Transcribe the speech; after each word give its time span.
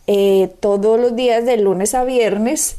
eh, 0.07 0.49
todos 0.59 0.99
los 0.99 1.15
días 1.15 1.45
de 1.45 1.57
lunes 1.57 1.93
a 1.93 2.03
viernes. 2.03 2.77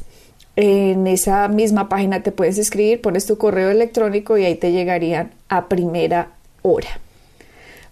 En 0.55 1.07
esa 1.07 1.47
misma 1.47 1.87
página 1.87 2.21
te 2.21 2.31
puedes 2.31 2.57
escribir, 2.57 2.99
pones 2.99 3.25
tu 3.25 3.37
correo 3.37 3.69
electrónico 3.69 4.37
y 4.37 4.45
ahí 4.45 4.55
te 4.55 4.71
llegarían 4.71 5.31
a 5.47 5.69
primera 5.69 6.31
hora. 6.63 6.99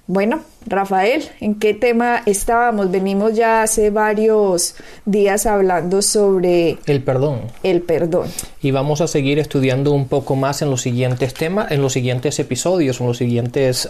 Bueno, 0.09 0.39
Rafael, 0.65 1.23
¿en 1.41 1.55
qué 1.55 1.73
tema 1.73 2.23
estábamos? 2.25 2.89
Venimos 2.91 3.35
ya 3.35 3.61
hace 3.61 3.89
varios 3.89 4.75
días 5.05 5.45
hablando 5.45 6.01
sobre 6.01 6.77
el 6.85 7.03
perdón. 7.03 7.41
El 7.61 7.81
perdón. 7.81 8.29
Y 8.61 8.71
vamos 8.71 9.01
a 9.01 9.07
seguir 9.07 9.37
estudiando 9.37 9.91
un 9.91 10.07
poco 10.07 10.37
más 10.37 10.61
en 10.61 10.69
los 10.69 10.81
siguientes 10.81 11.33
temas, 11.33 11.71
en 11.71 11.81
los 11.81 11.91
siguientes 11.91 12.39
episodios, 12.39 13.01
en 13.01 13.07
los 13.07 13.17
siguientes 13.17 13.89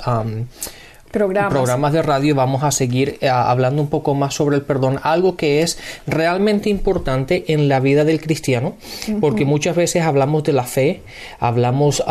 programas. 1.11 1.93
de 1.93 2.01
radio 2.01 2.35
vamos 2.35 2.63
a 2.63 2.71
seguir 2.71 3.17
eh, 3.21 3.29
hablando 3.29 3.81
un 3.81 3.89
poco 3.89 4.13
más 4.13 4.33
sobre 4.33 4.57
el 4.57 4.61
perdón, 4.61 4.99
algo 5.03 5.35
que 5.35 5.61
es 5.61 5.77
realmente 6.05 6.69
importante 6.69 7.45
en 7.53 7.67
la 7.67 7.79
vida 7.79 8.03
del 8.03 8.19
cristiano, 8.19 8.75
porque 9.21 9.45
muchas 9.45 9.75
veces 9.75 10.03
hablamos 10.03 10.43
de 10.43 10.53
la 10.53 10.63
fe, 10.63 11.01
hablamos, 11.39 12.03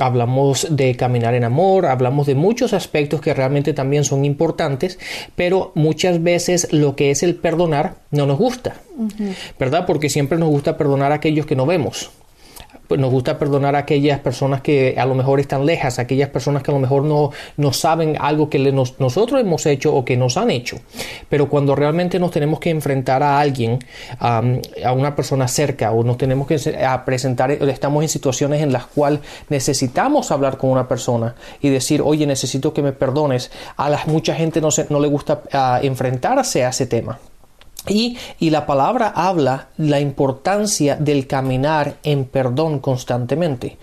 hablamos 0.00 0.66
de 0.70 0.96
caminar 0.96 1.34
en 1.34 1.44
amor, 1.44 1.86
hablamos 1.86 2.26
de 2.26 2.34
muchos 2.34 2.72
aspectos 2.72 3.20
que 3.20 3.34
realmente 3.34 3.72
también 3.72 4.04
son 4.04 4.24
importantes, 4.24 4.98
pero 5.36 5.72
muchas 5.74 6.22
veces 6.22 6.72
lo 6.72 6.96
que 6.96 7.10
es 7.10 7.22
el 7.22 7.34
perdonar 7.34 7.94
no 8.10 8.26
nos 8.26 8.38
gusta, 8.38 8.76
¿verdad? 9.58 9.86
Porque 9.86 10.08
siempre 10.08 10.38
nos 10.38 10.48
gusta 10.48 10.76
perdonar 10.76 11.12
a 11.12 11.16
aquellos 11.16 11.46
que 11.46 11.56
no 11.56 11.66
vemos 11.66 12.10
nos 12.98 13.10
gusta 13.10 13.38
perdonar 13.38 13.76
a 13.76 13.80
aquellas 13.80 14.20
personas 14.20 14.60
que 14.60 14.96
a 14.98 15.06
lo 15.06 15.14
mejor 15.14 15.40
están 15.40 15.66
lejas, 15.66 15.98
aquellas 15.98 16.28
personas 16.28 16.62
que 16.62 16.70
a 16.70 16.74
lo 16.74 16.80
mejor 16.80 17.04
no, 17.04 17.30
no 17.56 17.72
saben 17.72 18.16
algo 18.20 18.48
que 18.48 18.58
nosotros 18.58 19.40
hemos 19.40 19.66
hecho 19.66 19.94
o 19.94 20.04
que 20.04 20.16
nos 20.16 20.36
han 20.36 20.50
hecho. 20.50 20.78
Pero 21.28 21.48
cuando 21.48 21.74
realmente 21.74 22.18
nos 22.18 22.30
tenemos 22.30 22.60
que 22.60 22.70
enfrentar 22.70 23.22
a 23.22 23.40
alguien, 23.40 23.78
a 24.18 24.92
una 24.92 25.14
persona 25.14 25.48
cerca, 25.48 25.92
o 25.92 26.02
nos 26.02 26.18
tenemos 26.18 26.46
que 26.46 26.58
presentar, 27.04 27.50
estamos 27.50 28.02
en 28.02 28.08
situaciones 28.08 28.62
en 28.62 28.72
las 28.72 28.86
cuales 28.86 29.20
necesitamos 29.48 30.30
hablar 30.30 30.56
con 30.56 30.70
una 30.70 30.88
persona 30.88 31.34
y 31.60 31.68
decir, 31.68 32.02
oye, 32.04 32.26
necesito 32.26 32.72
que 32.72 32.82
me 32.82 32.92
perdones. 32.92 33.50
A 33.76 33.88
la, 33.90 34.00
mucha 34.06 34.34
gente 34.34 34.60
no, 34.60 34.68
no 34.88 35.00
le 35.00 35.08
gusta 35.08 35.42
ah, 35.52 35.80
enfrentarse 35.82 36.64
a 36.64 36.70
ese 36.70 36.86
tema. 36.86 37.18
Y, 37.88 38.16
la 38.40 38.66
palabra 38.66 39.12
habla 39.14 39.68
la 39.78 40.00
importancia 40.00 40.96
del 40.96 41.26
caminar 41.26 41.96
en 42.02 42.24
perdón 42.24 42.78
constantemente. 42.78 43.78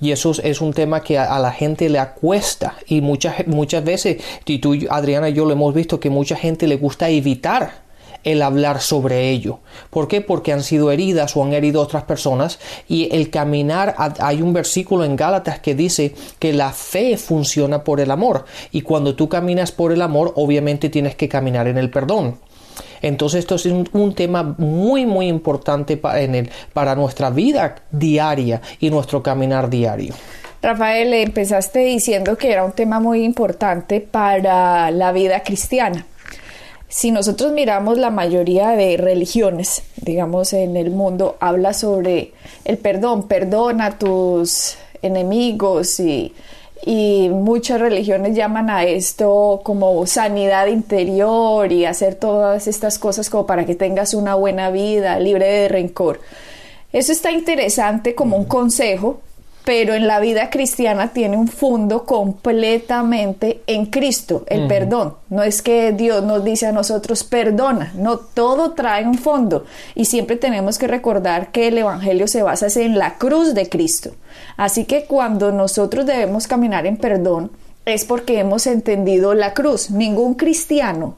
Y 0.00 0.12
eso 0.12 0.32
es 0.42 0.60
un 0.60 0.72
tema 0.72 1.02
que 1.02 1.18
a, 1.18 1.38
la 1.38 1.52
gente 1.52 1.88
le 1.88 1.98
acuesta. 1.98 2.76
Y 2.86 3.00
muchas, 3.00 3.46
muchas 3.46 3.84
veces, 3.84 4.22
tú, 4.60 4.74
Adriana 4.88 5.28
y 5.28 5.34
yo 5.34 5.44
lo 5.44 5.52
hemos 5.52 5.74
visto, 5.74 6.00
que 6.00 6.10
mucha 6.10 6.36
gente 6.36 6.66
le 6.66 6.76
gusta 6.76 7.10
evitar 7.10 7.88
el 8.24 8.42
hablar 8.42 8.80
sobre 8.80 9.30
ello. 9.30 9.60
¿Por 9.90 10.08
qué? 10.08 10.20
Porque 10.20 10.52
han 10.52 10.62
sido 10.62 10.90
heridas 10.90 11.36
o 11.36 11.44
han 11.44 11.52
herido 11.52 11.80
otras 11.80 12.04
personas. 12.04 12.58
Y 12.88 13.14
el 13.14 13.30
caminar, 13.30 13.94
hay 14.18 14.42
un 14.42 14.52
versículo 14.52 15.04
en 15.04 15.16
Gálatas 15.16 15.60
que 15.60 15.74
dice 15.74 16.14
que 16.38 16.52
la 16.52 16.72
fe 16.72 17.16
funciona 17.16 17.84
por 17.84 18.00
el 18.00 18.10
amor. 18.10 18.44
Y 18.72 18.82
cuando 18.82 19.14
tú 19.14 19.28
caminas 19.28 19.72
por 19.72 19.92
el 19.92 20.02
amor, 20.02 20.32
obviamente 20.36 20.88
tienes 20.88 21.14
que 21.14 21.28
caminar 21.28 21.68
en 21.68 21.78
el 21.78 21.90
perdón. 21.90 22.38
Entonces 23.02 23.40
esto 23.40 23.54
es 23.56 23.66
un, 23.66 24.14
tema 24.14 24.54
muy 24.58 25.06
muy 25.06 25.28
importante 25.28 25.96
para, 25.96 26.20
en 26.20 26.34
el, 26.34 26.50
para 26.72 26.94
nuestra 26.94 27.30
vida 27.30 27.76
diaria 27.90 28.60
y 28.80 28.90
nuestro 28.90 29.22
caminar 29.22 29.68
diario. 29.68 30.14
Rafael, 30.60 31.14
empezaste 31.14 31.80
diciendo 31.80 32.36
que 32.36 32.50
era 32.50 32.64
un 32.64 32.72
tema 32.72 32.98
muy 32.98 33.22
importante 33.22 34.00
para 34.00 34.90
la 34.90 35.12
vida 35.12 35.42
cristiana. 35.42 36.04
Si 36.88 37.10
nosotros 37.10 37.52
miramos 37.52 37.98
la 37.98 38.10
mayoría 38.10 38.70
de 38.70 38.96
religiones, 38.96 39.82
digamos, 39.96 40.54
en 40.54 40.76
el 40.76 40.90
mundo, 40.90 41.36
habla 41.38 41.74
sobre 41.74 42.32
el 42.64 42.78
perdón, 42.78 43.28
perdona 43.28 43.86
a 43.86 43.98
tus 43.98 44.78
enemigos 45.02 46.00
y 46.00 46.34
y 46.84 47.28
muchas 47.28 47.80
religiones 47.80 48.36
llaman 48.36 48.70
a 48.70 48.84
esto 48.84 49.60
como 49.62 50.06
sanidad 50.06 50.66
interior 50.68 51.70
y 51.72 51.84
hacer 51.84 52.14
todas 52.14 52.66
estas 52.66 52.98
cosas 52.98 53.30
como 53.30 53.46
para 53.46 53.66
que 53.66 53.74
tengas 53.74 54.14
una 54.14 54.34
buena 54.34 54.70
vida, 54.70 55.18
libre 55.18 55.46
de 55.46 55.68
rencor. 55.68 56.20
Eso 56.92 57.12
está 57.12 57.30
interesante 57.30 58.14
como 58.14 58.36
un 58.36 58.46
consejo, 58.46 59.20
pero 59.68 59.92
en 59.92 60.06
la 60.06 60.18
vida 60.18 60.48
cristiana 60.48 61.12
tiene 61.12 61.36
un 61.36 61.46
fondo 61.46 62.06
completamente 62.06 63.60
en 63.66 63.84
Cristo, 63.84 64.44
el 64.46 64.66
perdón. 64.66 65.16
No 65.28 65.42
es 65.42 65.60
que 65.60 65.92
Dios 65.92 66.24
nos 66.24 66.42
dice 66.42 66.68
a 66.68 66.72
nosotros 66.72 67.22
perdona, 67.22 67.92
no, 67.94 68.16
todo 68.16 68.72
trae 68.72 69.04
un 69.04 69.18
fondo 69.18 69.66
y 69.94 70.06
siempre 70.06 70.36
tenemos 70.36 70.78
que 70.78 70.86
recordar 70.86 71.52
que 71.52 71.68
el 71.68 71.76
Evangelio 71.76 72.28
se 72.28 72.42
basa 72.42 72.68
en 72.80 72.98
la 72.98 73.18
cruz 73.18 73.52
de 73.52 73.68
Cristo. 73.68 74.12
Así 74.56 74.86
que 74.86 75.04
cuando 75.04 75.52
nosotros 75.52 76.06
debemos 76.06 76.46
caminar 76.46 76.86
en 76.86 76.96
perdón 76.96 77.50
es 77.84 78.06
porque 78.06 78.38
hemos 78.38 78.66
entendido 78.66 79.34
la 79.34 79.52
cruz. 79.52 79.90
Ningún 79.90 80.32
cristiano 80.32 81.16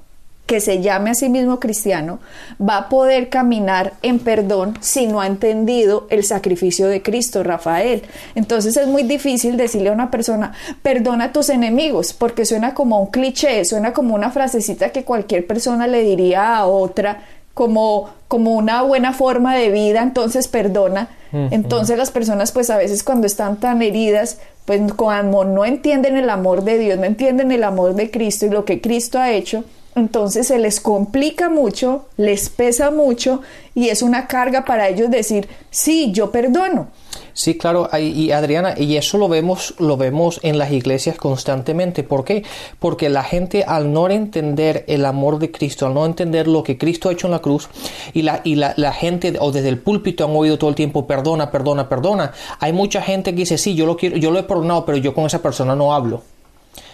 que 0.50 0.60
se 0.60 0.82
llame 0.82 1.10
a 1.10 1.14
sí 1.14 1.28
mismo 1.28 1.60
cristiano 1.60 2.18
va 2.60 2.76
a 2.76 2.88
poder 2.88 3.28
caminar 3.28 3.92
en 4.02 4.18
perdón 4.18 4.76
si 4.80 5.06
no 5.06 5.20
ha 5.20 5.28
entendido 5.28 6.08
el 6.10 6.24
sacrificio 6.24 6.88
de 6.88 7.02
Cristo, 7.02 7.44
Rafael. 7.44 8.02
Entonces 8.34 8.76
es 8.76 8.88
muy 8.88 9.04
difícil 9.04 9.56
decirle 9.56 9.90
a 9.90 9.92
una 9.92 10.10
persona, 10.10 10.52
perdona 10.82 11.26
a 11.26 11.32
tus 11.32 11.50
enemigos, 11.50 12.12
porque 12.12 12.44
suena 12.44 12.74
como 12.74 13.00
un 13.00 13.12
cliché, 13.12 13.64
suena 13.64 13.92
como 13.92 14.12
una 14.12 14.32
frasecita 14.32 14.90
que 14.90 15.04
cualquier 15.04 15.46
persona 15.46 15.86
le 15.86 16.02
diría 16.02 16.56
a 16.56 16.66
otra 16.66 17.22
como, 17.54 18.10
como 18.26 18.54
una 18.54 18.82
buena 18.82 19.12
forma 19.12 19.54
de 19.54 19.70
vida, 19.70 20.02
entonces 20.02 20.48
perdona. 20.48 21.10
Entonces 21.32 21.96
las 21.96 22.10
personas 22.10 22.50
pues 22.50 22.70
a 22.70 22.76
veces 22.76 23.04
cuando 23.04 23.28
están 23.28 23.60
tan 23.60 23.82
heridas, 23.82 24.38
pues 24.64 24.80
cuando 24.94 25.44
no 25.44 25.64
entienden 25.64 26.16
el 26.16 26.28
amor 26.28 26.64
de 26.64 26.76
Dios, 26.76 26.98
no 26.98 27.04
entienden 27.04 27.52
el 27.52 27.62
amor 27.62 27.94
de 27.94 28.10
Cristo 28.10 28.46
y 28.46 28.50
lo 28.50 28.64
que 28.64 28.80
Cristo 28.80 29.20
ha 29.20 29.30
hecho, 29.30 29.62
entonces 29.94 30.46
se 30.46 30.58
les 30.58 30.80
complica 30.80 31.48
mucho, 31.48 32.06
les 32.16 32.48
pesa 32.48 32.90
mucho 32.90 33.40
y 33.74 33.88
es 33.88 34.02
una 34.02 34.26
carga 34.26 34.64
para 34.64 34.88
ellos 34.88 35.10
decir, 35.10 35.48
sí, 35.70 36.12
yo 36.12 36.30
perdono. 36.30 36.88
Sí, 37.32 37.56
claro, 37.56 37.88
y 37.98 38.32
Adriana, 38.32 38.74
y 38.76 38.96
eso 38.96 39.16
lo 39.16 39.28
vemos, 39.28 39.74
lo 39.78 39.96
vemos 39.96 40.40
en 40.42 40.58
las 40.58 40.72
iglesias 40.72 41.16
constantemente. 41.16 42.02
¿Por 42.02 42.24
qué? 42.24 42.44
Porque 42.78 43.08
la 43.08 43.22
gente 43.22 43.64
al 43.64 43.92
no 43.92 44.08
entender 44.08 44.84
el 44.88 45.04
amor 45.04 45.38
de 45.38 45.50
Cristo, 45.50 45.86
al 45.86 45.94
no 45.94 46.06
entender 46.06 46.48
lo 46.48 46.62
que 46.62 46.76
Cristo 46.76 47.08
ha 47.08 47.12
hecho 47.12 47.28
en 47.28 47.32
la 47.32 47.38
cruz, 47.38 47.68
y 48.12 48.22
la, 48.22 48.40
y 48.44 48.56
la, 48.56 48.74
la 48.76 48.92
gente, 48.92 49.36
o 49.40 49.52
desde 49.52 49.68
el 49.68 49.78
púlpito 49.78 50.24
han 50.24 50.36
oído 50.36 50.58
todo 50.58 50.70
el 50.70 50.76
tiempo, 50.76 51.06
perdona, 51.06 51.50
perdona, 51.50 51.88
perdona. 51.88 52.32
Hay 52.58 52.72
mucha 52.72 53.00
gente 53.00 53.30
que 53.30 53.38
dice, 53.38 53.58
sí, 53.58 53.74
yo 53.74 53.86
lo 53.86 53.96
quiero, 53.96 54.16
yo 54.16 54.30
lo 54.30 54.38
he 54.38 54.42
perdonado, 54.42 54.84
pero 54.84 54.98
yo 54.98 55.14
con 55.14 55.26
esa 55.26 55.40
persona 55.40 55.74
no 55.74 55.94
hablo. 55.94 56.22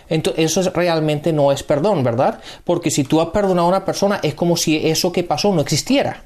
Entonces, 0.09 0.57
eso 0.57 0.71
realmente 0.71 1.33
no 1.33 1.53
es 1.53 1.63
perdón, 1.63 2.03
¿verdad? 2.03 2.41
Porque 2.65 2.91
si 2.91 3.05
tú 3.05 3.21
has 3.21 3.29
perdonado 3.29 3.67
a 3.67 3.71
una 3.71 3.85
persona, 3.85 4.21
es 4.23 4.35
como 4.35 4.57
si 4.57 4.87
eso 4.87 5.13
que 5.13 5.25
pasó 5.25 5.53
no 5.53 5.61
existiera. 5.61 6.23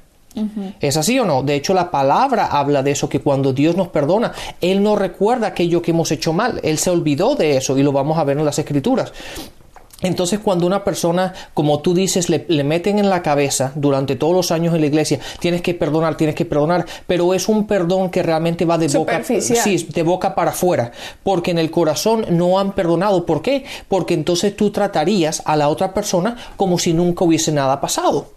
¿Es 0.79 0.95
así 0.95 1.19
o 1.19 1.25
no? 1.25 1.43
De 1.43 1.55
hecho, 1.55 1.73
la 1.73 1.91
palabra 1.91 2.45
habla 2.45 2.81
de 2.83 2.91
eso, 2.91 3.09
que 3.09 3.19
cuando 3.19 3.51
Dios 3.51 3.75
nos 3.75 3.89
perdona, 3.89 4.31
Él 4.61 4.81
no 4.81 4.95
recuerda 4.95 5.47
aquello 5.47 5.81
que 5.81 5.91
hemos 5.91 6.11
hecho 6.11 6.31
mal, 6.31 6.59
Él 6.63 6.77
se 6.77 6.89
olvidó 6.89 7.35
de 7.35 7.57
eso 7.57 7.77
y 7.77 7.83
lo 7.83 7.91
vamos 7.91 8.17
a 8.17 8.23
ver 8.23 8.37
en 8.37 8.45
las 8.45 8.57
escrituras. 8.57 9.11
Entonces 10.01 10.39
cuando 10.39 10.65
una 10.65 10.83
persona, 10.83 11.33
como 11.53 11.79
tú 11.79 11.93
dices, 11.93 12.29
le, 12.29 12.63
meten 12.63 12.99
en 12.99 13.09
la 13.09 13.21
cabeza 13.21 13.71
durante 13.75 14.15
todos 14.15 14.33
los 14.33 14.51
años 14.51 14.73
en 14.73 14.81
la 14.81 14.87
iglesia, 14.87 15.19
tienes 15.39 15.61
que 15.61 15.73
perdonar, 15.73 16.17
tienes 16.17 16.35
que 16.35 16.45
perdonar, 16.45 16.85
pero 17.07 17.33
es 17.33 17.47
un 17.47 17.67
perdón 17.67 18.09
que 18.09 18.23
realmente 18.23 18.65
va 18.65 18.77
de 18.77 18.87
boca, 18.87 19.21
sí, 19.23 19.87
de 19.93 20.03
boca 20.03 20.35
para 20.35 20.51
afuera, 20.51 20.91
porque 21.23 21.51
en 21.51 21.57
el 21.57 21.71
corazón 21.71 22.25
no 22.29 22.59
han 22.59 22.73
perdonado. 22.73 23.25
¿Por 23.25 23.41
qué? 23.41 23.65
Porque 23.87 24.13
entonces 24.13 24.55
tú 24.55 24.71
tratarías 24.71 25.41
a 25.45 25.55
la 25.55 25.69
otra 25.69 25.93
persona 25.93 26.35
como 26.57 26.79
si 26.79 26.93
nunca 26.93 27.25
hubiese 27.25 27.51
nada 27.51 27.79
pasado. 27.79 28.27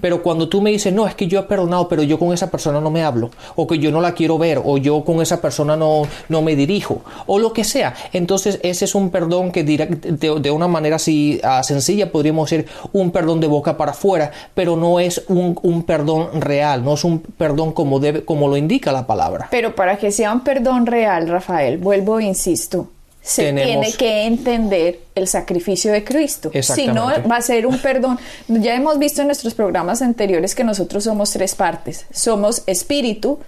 Pero 0.00 0.22
cuando 0.22 0.48
tú 0.48 0.60
me 0.60 0.70
dices, 0.70 0.92
no, 0.92 1.06
es 1.06 1.14
que 1.14 1.26
yo 1.26 1.40
he 1.40 1.44
perdonado, 1.44 1.88
pero 1.88 2.02
yo 2.02 2.18
con 2.18 2.32
esa 2.32 2.50
persona 2.50 2.80
no 2.80 2.90
me 2.90 3.02
hablo, 3.02 3.30
o 3.56 3.66
que 3.66 3.78
yo 3.78 3.90
no 3.90 4.00
la 4.00 4.12
quiero 4.12 4.38
ver, 4.38 4.60
o 4.62 4.78
yo 4.78 5.04
con 5.04 5.22
esa 5.22 5.40
persona 5.40 5.76
no, 5.76 6.02
no 6.28 6.42
me 6.42 6.56
dirijo, 6.56 7.02
o 7.26 7.38
lo 7.38 7.52
que 7.52 7.64
sea, 7.64 7.94
entonces 8.12 8.58
ese 8.62 8.84
es 8.84 8.94
un 8.94 9.10
perdón 9.10 9.50
que 9.50 9.64
de, 9.64 10.40
de 10.40 10.50
una 10.50 10.68
manera 10.68 10.96
así 10.96 11.13
sencilla, 11.62 12.10
podríamos 12.10 12.50
decir 12.50 12.66
un 12.92 13.10
perdón 13.10 13.40
de 13.40 13.46
boca 13.46 13.76
para 13.76 13.92
afuera, 13.92 14.30
pero 14.54 14.76
no 14.76 15.00
es 15.00 15.22
un, 15.28 15.58
un, 15.62 15.82
perdón 15.84 16.40
real, 16.40 16.84
no 16.84 16.94
es 16.94 17.04
un 17.04 17.20
perdón 17.20 17.72
como, 17.72 18.00
debe, 18.00 18.24
como 18.24 18.48
lo 18.48 18.56
indica 18.56 18.92
la 18.92 19.06
palabra. 19.06 19.48
Pero 19.50 19.74
para 19.74 19.96
que 19.96 20.10
sea 20.10 20.32
un 20.32 20.40
perdón 20.40 20.86
real, 20.86 21.28
Rafael, 21.28 21.78
vuelvo 21.78 22.20
e 22.20 22.24
insisto, 22.24 22.88
se 23.24 23.54
tiene 23.54 23.90
que 23.92 24.26
entender 24.26 25.00
el 25.14 25.26
sacrificio 25.26 25.90
de 25.90 26.04
Cristo. 26.04 26.50
Si 26.60 26.86
no, 26.88 27.06
va 27.30 27.36
a 27.36 27.40
ser 27.40 27.66
un 27.66 27.78
perdón. 27.78 28.18
Ya 28.48 28.74
hemos 28.74 28.98
visto 28.98 29.22
en 29.22 29.28
nuestros 29.28 29.54
programas 29.54 30.02
anteriores 30.02 30.54
que 30.54 30.62
nosotros 30.62 31.04
somos 31.04 31.30
tres 31.30 31.54
partes. 31.54 32.04
Somos 32.12 32.62
espíritu, 32.66 33.38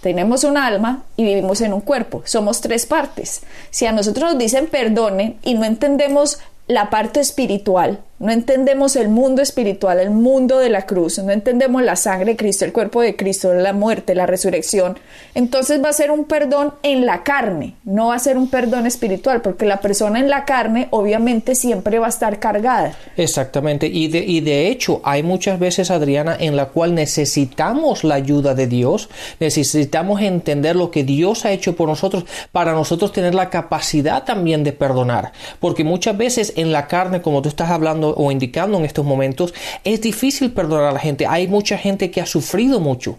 tenemos 0.00 0.44
un 0.44 0.56
alma 0.56 1.04
y 1.18 1.24
vivimos 1.24 1.60
en 1.60 1.74
un 1.74 1.82
cuerpo. 1.82 2.22
Somos 2.24 2.62
tres 2.62 2.86
partes. 2.86 3.42
Si 3.70 3.84
a 3.84 3.92
nosotros 3.92 4.32
nos 4.32 4.38
dicen 4.38 4.66
perdone 4.66 5.36
y 5.42 5.54
no 5.54 5.64
entendemos 5.64 6.38
la 6.72 6.90
parte 6.90 7.20
espiritual, 7.20 8.00
no 8.22 8.30
entendemos 8.30 8.94
el 8.94 9.08
mundo 9.08 9.42
espiritual, 9.42 9.98
el 9.98 10.10
mundo 10.10 10.58
de 10.58 10.70
la 10.70 10.86
cruz, 10.86 11.18
no 11.18 11.32
entendemos 11.32 11.82
la 11.82 11.96
sangre 11.96 12.32
de 12.32 12.36
Cristo, 12.36 12.64
el 12.64 12.72
cuerpo 12.72 13.00
de 13.00 13.16
Cristo, 13.16 13.52
la 13.52 13.72
muerte, 13.72 14.14
la 14.14 14.26
resurrección. 14.26 14.96
Entonces 15.34 15.82
va 15.82 15.88
a 15.88 15.92
ser 15.92 16.12
un 16.12 16.26
perdón 16.26 16.72
en 16.84 17.04
la 17.04 17.24
carne, 17.24 17.74
no 17.82 18.06
va 18.06 18.14
a 18.14 18.20
ser 18.20 18.38
un 18.38 18.48
perdón 18.48 18.86
espiritual, 18.86 19.42
porque 19.42 19.66
la 19.66 19.80
persona 19.80 20.20
en 20.20 20.30
la 20.30 20.44
carne 20.44 20.86
obviamente 20.90 21.56
siempre 21.56 21.98
va 21.98 22.06
a 22.06 22.10
estar 22.10 22.38
cargada. 22.38 22.96
Exactamente, 23.16 23.88
y 23.88 24.06
de, 24.06 24.20
y 24.20 24.40
de 24.40 24.68
hecho 24.68 25.00
hay 25.02 25.24
muchas 25.24 25.58
veces, 25.58 25.90
Adriana, 25.90 26.36
en 26.38 26.54
la 26.54 26.66
cual 26.66 26.94
necesitamos 26.94 28.04
la 28.04 28.14
ayuda 28.14 28.54
de 28.54 28.68
Dios, 28.68 29.08
necesitamos 29.40 30.20
entender 30.20 30.76
lo 30.76 30.92
que 30.92 31.02
Dios 31.02 31.44
ha 31.44 31.50
hecho 31.50 31.74
por 31.74 31.88
nosotros 31.88 32.24
para 32.52 32.70
nosotros 32.70 33.10
tener 33.10 33.34
la 33.34 33.50
capacidad 33.50 34.22
también 34.22 34.62
de 34.62 34.72
perdonar, 34.72 35.32
porque 35.58 35.82
muchas 35.82 36.16
veces 36.16 36.52
en 36.54 36.70
la 36.70 36.86
carne, 36.86 37.20
como 37.20 37.42
tú 37.42 37.48
estás 37.48 37.70
hablando, 37.70 38.11
o 38.16 38.30
indicando 38.30 38.78
en 38.78 38.84
estos 38.84 39.04
momentos, 39.04 39.54
es 39.84 40.00
difícil 40.00 40.52
perdonar 40.52 40.86
a 40.86 40.92
la 40.92 41.00
gente. 41.00 41.26
Hay 41.26 41.48
mucha 41.48 41.76
gente 41.76 42.10
que 42.10 42.20
ha 42.20 42.26
sufrido 42.26 42.80
mucho. 42.80 43.18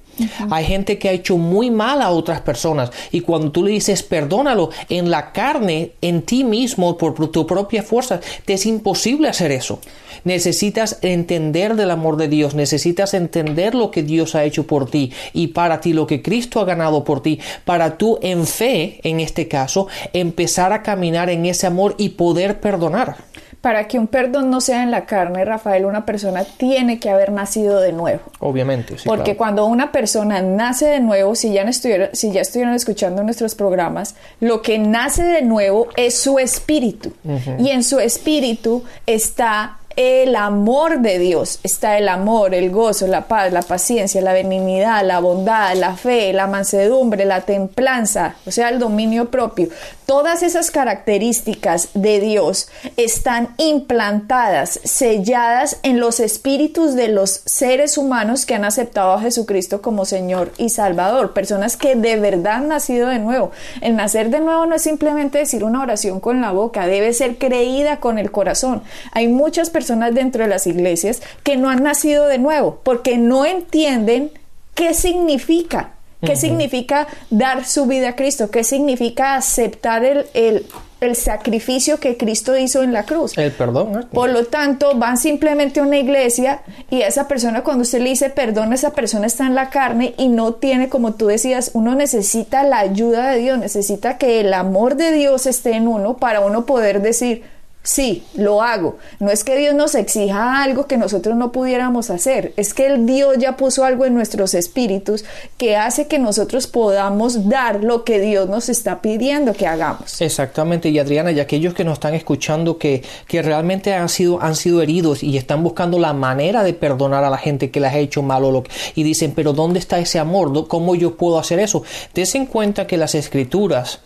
Hay 0.49 0.65
gente 0.65 0.97
que 0.97 1.09
ha 1.09 1.11
hecho 1.11 1.37
muy 1.37 1.71
mal 1.71 2.01
a 2.01 2.09
otras 2.09 2.41
personas. 2.41 2.91
Y 3.11 3.21
cuando 3.21 3.51
tú 3.51 3.63
le 3.63 3.71
dices 3.71 4.03
perdónalo 4.03 4.69
en 4.89 5.09
la 5.09 5.31
carne, 5.31 5.91
en 6.01 6.21
ti 6.21 6.43
mismo, 6.43 6.97
por 6.97 7.13
tu 7.31 7.47
propia 7.47 7.83
fuerza, 7.83 8.19
te 8.45 8.53
es 8.53 8.65
imposible 8.65 9.27
hacer 9.27 9.51
eso. 9.51 9.79
Necesitas 10.23 10.99
entender 11.01 11.75
del 11.75 11.91
amor 11.91 12.17
de 12.17 12.27
Dios, 12.27 12.55
necesitas 12.55 13.13
entender 13.13 13.75
lo 13.75 13.91
que 13.91 14.03
Dios 14.03 14.35
ha 14.35 14.45
hecho 14.45 14.65
por 14.65 14.89
ti 14.89 15.11
y 15.33 15.47
para 15.47 15.81
ti, 15.81 15.93
lo 15.93 16.07
que 16.07 16.21
Cristo 16.21 16.61
ha 16.61 16.65
ganado 16.65 17.03
por 17.03 17.21
ti, 17.21 17.39
para 17.65 17.97
tú 17.97 18.19
en 18.21 18.47
fe, 18.47 18.99
en 19.03 19.19
este 19.19 19.47
caso, 19.47 19.87
empezar 20.13 20.71
a 20.71 20.83
caminar 20.83 21.29
en 21.29 21.45
ese 21.45 21.67
amor 21.67 21.95
y 21.97 22.09
poder 22.09 22.59
perdonar 22.59 23.17
para 23.63 23.87
que 23.87 23.97
un 23.97 24.07
perdón 24.07 24.49
no 24.49 24.59
sea 24.59 24.83
en 24.83 24.91
la 24.91 25.05
carne, 25.05 25.45
Rafael, 25.45 25.85
una 25.85 26.05
persona 26.05 26.43
tiene 26.43 26.99
que 26.99 27.09
haber 27.09 27.31
nacido 27.31 27.79
de 27.79 27.93
nuevo. 27.93 28.19
Obviamente, 28.39 28.97
sí. 28.97 29.07
Porque 29.07 29.37
cuando 29.37 29.65
una 29.67 29.93
persona 29.93 30.41
nace 30.41 30.85
de 30.87 30.99
nuevo, 30.99 31.33
si 31.33 31.53
ya, 31.53 31.61
estuvieron, 31.61 32.09
si 32.11 32.33
ya 32.33 32.41
estuvieron 32.41 32.73
escuchando 32.73 33.23
nuestros 33.23 33.55
programas, 33.55 34.15
lo 34.41 34.61
que 34.61 34.79
nace 34.79 35.23
de 35.23 35.43
nuevo 35.43 35.87
es 35.95 36.17
su 36.17 36.39
espíritu. 36.39 37.13
Y 37.57 37.69
en 37.69 37.85
su 37.85 38.01
espíritu 38.01 38.83
está 39.05 39.77
el 39.95 40.35
amor 40.35 40.99
de 40.99 41.19
Dios. 41.19 41.59
Está 41.63 41.97
el 41.97 42.09
amor, 42.09 42.53
el 42.55 42.71
gozo, 42.71 43.07
la 43.07 43.27
paz, 43.27 43.51
la 43.51 43.61
paciencia, 43.61 44.21
la 44.21 44.33
benignidad, 44.33 45.05
la 45.05 45.19
bondad, 45.19 45.75
la 45.75 45.95
fe, 45.95 46.33
la 46.33 46.47
mansedumbre, 46.47 47.25
la 47.25 47.41
templanza, 47.41 48.35
o 48.45 48.51
sea, 48.51 48.69
el 48.69 48.79
dominio 48.79 49.29
propio. 49.29 49.69
Todas 50.05 50.43
esas 50.43 50.71
características 50.71 51.89
de 51.93 52.19
Dios 52.19 52.67
están 52.97 53.49
implantadas, 53.57 54.79
selladas 54.83 55.77
en 55.83 55.99
los 55.99 56.19
espíritus 56.19 56.95
de 56.95 57.07
los 57.07 57.41
seres 57.45 57.97
humanos 57.97 58.45
que 58.45 58.55
han 58.55 58.65
aceptado 58.65 59.13
a 59.13 59.21
Jesucristo 59.21 59.81
como 59.81 60.05
Señor 60.05 60.51
y 60.57 60.69
Salvador, 60.69 61.33
personas 61.33 61.77
que 61.77 61.95
de 61.95 62.17
verdad 62.17 62.55
han 62.55 62.67
nacido 62.67 63.09
de 63.09 63.19
nuevo. 63.19 63.51
El 63.81 63.95
nacer 63.95 64.29
de 64.29 64.39
nuevo 64.39 64.65
no 64.65 64.75
es 64.75 64.81
simplemente 64.81 65.37
decir 65.37 65.63
una 65.63 65.81
oración 65.81 66.19
con 66.19 66.41
la 66.41 66.51
boca, 66.51 66.87
debe 66.87 67.13
ser 67.13 67.37
creída 67.37 67.99
con 67.99 68.17
el 68.17 68.31
corazón. 68.31 68.83
Hay 69.11 69.27
muchas 69.27 69.69
personas 69.69 69.82
personas 69.83 70.15
dentro 70.15 70.43
de 70.43 70.49
las 70.49 70.65
iglesias 70.65 71.21
que 71.43 71.57
no 71.57 71.69
han 71.69 71.83
nacido 71.83 72.27
de 72.27 72.37
nuevo 72.37 72.79
porque 72.83 73.17
no 73.17 73.45
entienden 73.45 74.31
qué 74.75 74.93
significa, 74.93 75.91
qué 76.21 76.37
significa 76.37 77.07
dar 77.29 77.65
su 77.65 77.85
vida 77.85 78.09
a 78.09 78.15
Cristo, 78.15 78.49
qué 78.49 78.63
significa 78.63 79.35
aceptar 79.35 80.05
el, 80.05 80.25
el, 80.33 80.65
el 81.01 81.17
sacrificio 81.17 81.99
que 81.99 82.15
Cristo 82.15 82.57
hizo 82.57 82.81
en 82.81 82.93
la 82.93 83.03
cruz. 83.03 83.37
El 83.37 83.51
perdón. 83.51 83.99
¿eh? 83.99 84.05
Por 84.09 84.29
lo 84.29 84.45
tanto, 84.45 84.95
van 84.95 85.17
simplemente 85.17 85.81
a 85.81 85.83
una 85.83 85.97
iglesia 85.97 86.61
y 86.89 87.01
esa 87.01 87.27
persona, 87.27 87.61
cuando 87.61 87.81
usted 87.81 87.99
le 87.99 88.11
dice 88.11 88.29
perdón, 88.29 88.71
esa 88.71 88.91
persona 88.91 89.27
está 89.27 89.45
en 89.45 89.53
la 89.53 89.69
carne 89.69 90.13
y 90.17 90.29
no 90.29 90.53
tiene, 90.53 90.87
como 90.87 91.15
tú 91.15 91.27
decías, 91.27 91.71
uno 91.73 91.93
necesita 91.93 92.63
la 92.63 92.79
ayuda 92.79 93.31
de 93.31 93.39
Dios, 93.39 93.59
necesita 93.59 94.17
que 94.17 94.39
el 94.39 94.53
amor 94.53 94.95
de 94.95 95.11
Dios 95.11 95.45
esté 95.45 95.73
en 95.73 95.89
uno 95.89 96.15
para 96.15 96.39
uno 96.39 96.65
poder 96.65 97.01
decir, 97.01 97.43
Sí, 97.83 98.23
lo 98.35 98.61
hago. 98.61 98.97
No 99.19 99.29
es 99.29 99.43
que 99.43 99.57
Dios 99.57 99.75
nos 99.75 99.93
exija 99.93 100.63
algo 100.63 100.87
que 100.87 100.97
nosotros 100.97 101.35
no 101.35 101.51
pudiéramos 101.51 102.09
hacer, 102.09 102.53
es 102.55 102.73
que 102.73 102.87
el 102.87 103.05
Dios 103.05 103.37
ya 103.37 103.57
puso 103.57 103.83
algo 103.83 104.05
en 104.05 104.13
nuestros 104.13 104.53
espíritus 104.53 105.25
que 105.57 105.75
hace 105.75 106.07
que 106.07 106.17
nosotros 106.17 106.65
podamos 106.67 107.49
dar 107.49 107.83
lo 107.83 108.05
que 108.05 108.21
Dios 108.21 108.47
nos 108.47 108.69
está 108.69 109.01
pidiendo 109.01 109.53
que 109.53 109.67
hagamos. 109.67 110.21
Exactamente, 110.21 110.89
y 110.89 110.97
Adriana, 110.97 111.33
y 111.33 111.41
aquellos 111.41 111.73
que 111.73 111.83
nos 111.83 111.95
están 111.95 112.13
escuchando 112.13 112.77
que, 112.77 113.03
que 113.27 113.41
realmente 113.41 113.93
han 113.93 114.07
sido, 114.07 114.41
han 114.41 114.55
sido 114.55 114.81
heridos 114.81 115.21
y 115.21 115.37
están 115.37 115.61
buscando 115.61 115.99
la 115.99 116.13
manera 116.13 116.63
de 116.63 116.73
perdonar 116.73 117.25
a 117.25 117.29
la 117.29 117.37
gente 117.37 117.69
que 117.69 117.81
les 117.81 117.91
ha 117.91 117.97
hecho 117.97 118.23
mal 118.23 118.45
o 118.45 118.51
lo 118.51 118.63
y 118.95 119.03
dicen, 119.03 119.33
pero 119.35 119.51
¿dónde 119.51 119.79
está 119.79 119.99
ese 119.99 120.19
amor? 120.19 120.67
¿Cómo 120.67 120.95
yo 120.95 121.15
puedo 121.17 121.37
hacer 121.37 121.59
eso? 121.59 121.83
Des 122.13 122.33
en 122.35 122.45
cuenta 122.45 122.87
que 122.87 122.97
las 122.97 123.13
escrituras 123.13 123.99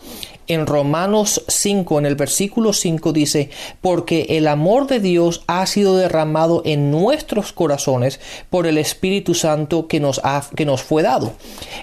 en 0.48 0.66
Romanos 0.66 1.44
5, 1.46 1.98
en 1.98 2.06
el 2.06 2.16
versículo 2.16 2.72
5 2.72 3.12
dice, 3.12 3.50
porque 3.80 4.26
el 4.30 4.48
amor 4.48 4.86
de 4.86 5.00
Dios 5.00 5.42
ha 5.46 5.64
sido 5.66 5.96
derramado 5.96 6.62
en 6.64 6.90
nuestros 6.90 7.52
corazones 7.52 8.20
por 8.50 8.66
el 8.66 8.78
Espíritu 8.78 9.34
Santo 9.34 9.86
que 9.86 10.00
nos, 10.00 10.20
ha, 10.24 10.42
que 10.56 10.64
nos 10.64 10.82
fue 10.82 11.02
dado. 11.02 11.34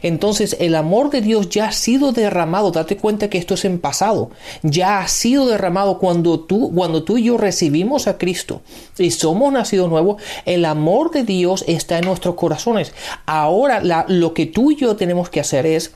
Entonces 0.02 0.58
el 0.60 0.76
amor 0.76 1.10
de 1.12 1.22
Dios 1.22 1.50
ya 1.50 1.68
ha 1.68 1.72
sido 1.72 2.12
derramado, 2.12 2.72
date 2.72 2.98
cuenta 2.98 3.30
que 3.30 3.38
esto 3.38 3.54
es 3.54 3.66
en 3.66 3.80
pasado, 3.80 4.32
ya 4.64 5.00
ha 5.00 5.08
sido 5.08 5.48
derramado 5.48 6.00
cuando 6.00 6.40
tú, 6.40 6.72
cuando 6.74 7.04
tú 7.04 7.18
y 7.18 7.24
yo 7.24 7.38
recibimos 7.38 8.08
a 8.08 8.18
Cristo 8.18 8.62
y 8.98 9.12
somos 9.12 9.54
nacidos 9.54 9.90
nuevos, 9.90 10.22
el 10.46 10.66
amor 10.66 11.12
de 11.12 11.24
Dios 11.24 11.64
está 11.68 12.00
en 12.00 12.06
nuestros 12.06 12.36
corazones. 12.36 12.94
Ahora 13.26 14.06
lo 14.08 14.34
que 14.34 14.46
tú 14.46 14.72
y 14.72 14.76
yo 14.76 14.96
tenemos 14.96 15.30
que 15.30 15.40
hacer 15.40 15.66
es 15.66 15.92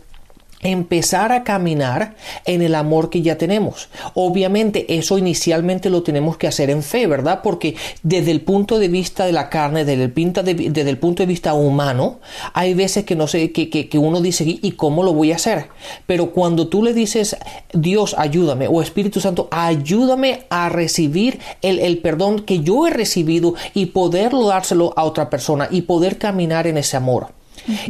empezar 0.61 1.31
a 1.31 1.43
caminar 1.43 2.15
en 2.45 2.61
el 2.61 2.75
amor 2.75 3.09
que 3.09 3.21
ya 3.21 3.37
tenemos. 3.37 3.89
Obviamente 4.13 4.97
eso 4.97 5.17
inicialmente 5.17 5.89
lo 5.89 6.03
tenemos 6.03 6.37
que 6.37 6.47
hacer 6.47 6.69
en 6.69 6.83
fe, 6.83 7.07
¿verdad? 7.07 7.41
Porque 7.43 7.75
desde 8.03 8.31
el 8.31 8.41
punto 8.41 8.79
de 8.79 8.87
vista 8.89 9.25
de 9.25 9.31
la 9.31 9.49
carne, 9.49 9.85
desde 9.85 10.03
el, 10.03 10.97
punto 10.97 11.23
de 11.23 11.27
vista 11.27 11.53
humano, 11.53 12.19
hay 12.53 12.73
veces 12.73 13.05
que 13.05 13.15
no 13.15 13.27
sé, 13.27 13.51
que, 13.51 13.69
que, 13.69 13.97
uno 13.97 14.21
dice, 14.21 14.43
¿y 14.45 14.71
cómo 14.71 15.03
lo 15.03 15.13
voy 15.13 15.31
a 15.31 15.35
hacer? 15.35 15.67
Pero 16.05 16.31
cuando 16.31 16.67
tú 16.67 16.83
le 16.83 16.93
dices, 16.93 17.37
Dios, 17.73 18.15
ayúdame, 18.17 18.67
o 18.67 18.81
Espíritu 18.81 19.21
Santo, 19.21 19.47
ayúdame 19.51 20.45
a 20.49 20.69
recibir 20.69 21.39
el, 21.61 21.79
el 21.79 21.99
perdón 21.99 22.41
que 22.41 22.59
yo 22.59 22.87
he 22.87 22.89
recibido 22.89 23.55
y 23.73 23.87
poderlo 23.87 24.47
dárselo 24.47 24.93
a 24.95 25.03
otra 25.03 25.29
persona 25.29 25.67
y 25.71 25.83
poder 25.83 26.17
caminar 26.17 26.67
en 26.67 26.77
ese 26.77 26.97
amor. 26.97 27.38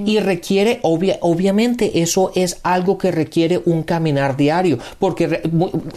Y 0.06 0.20
requiere, 0.20 0.80
obviamente, 0.82 2.02
eso 2.02 2.32
es 2.36 2.60
algo 2.64 2.98
que 2.98 3.12
requiere 3.12 3.62
un 3.66 3.84
caminar 3.84 4.38
diario, 4.38 4.80
porque 5.00 5.42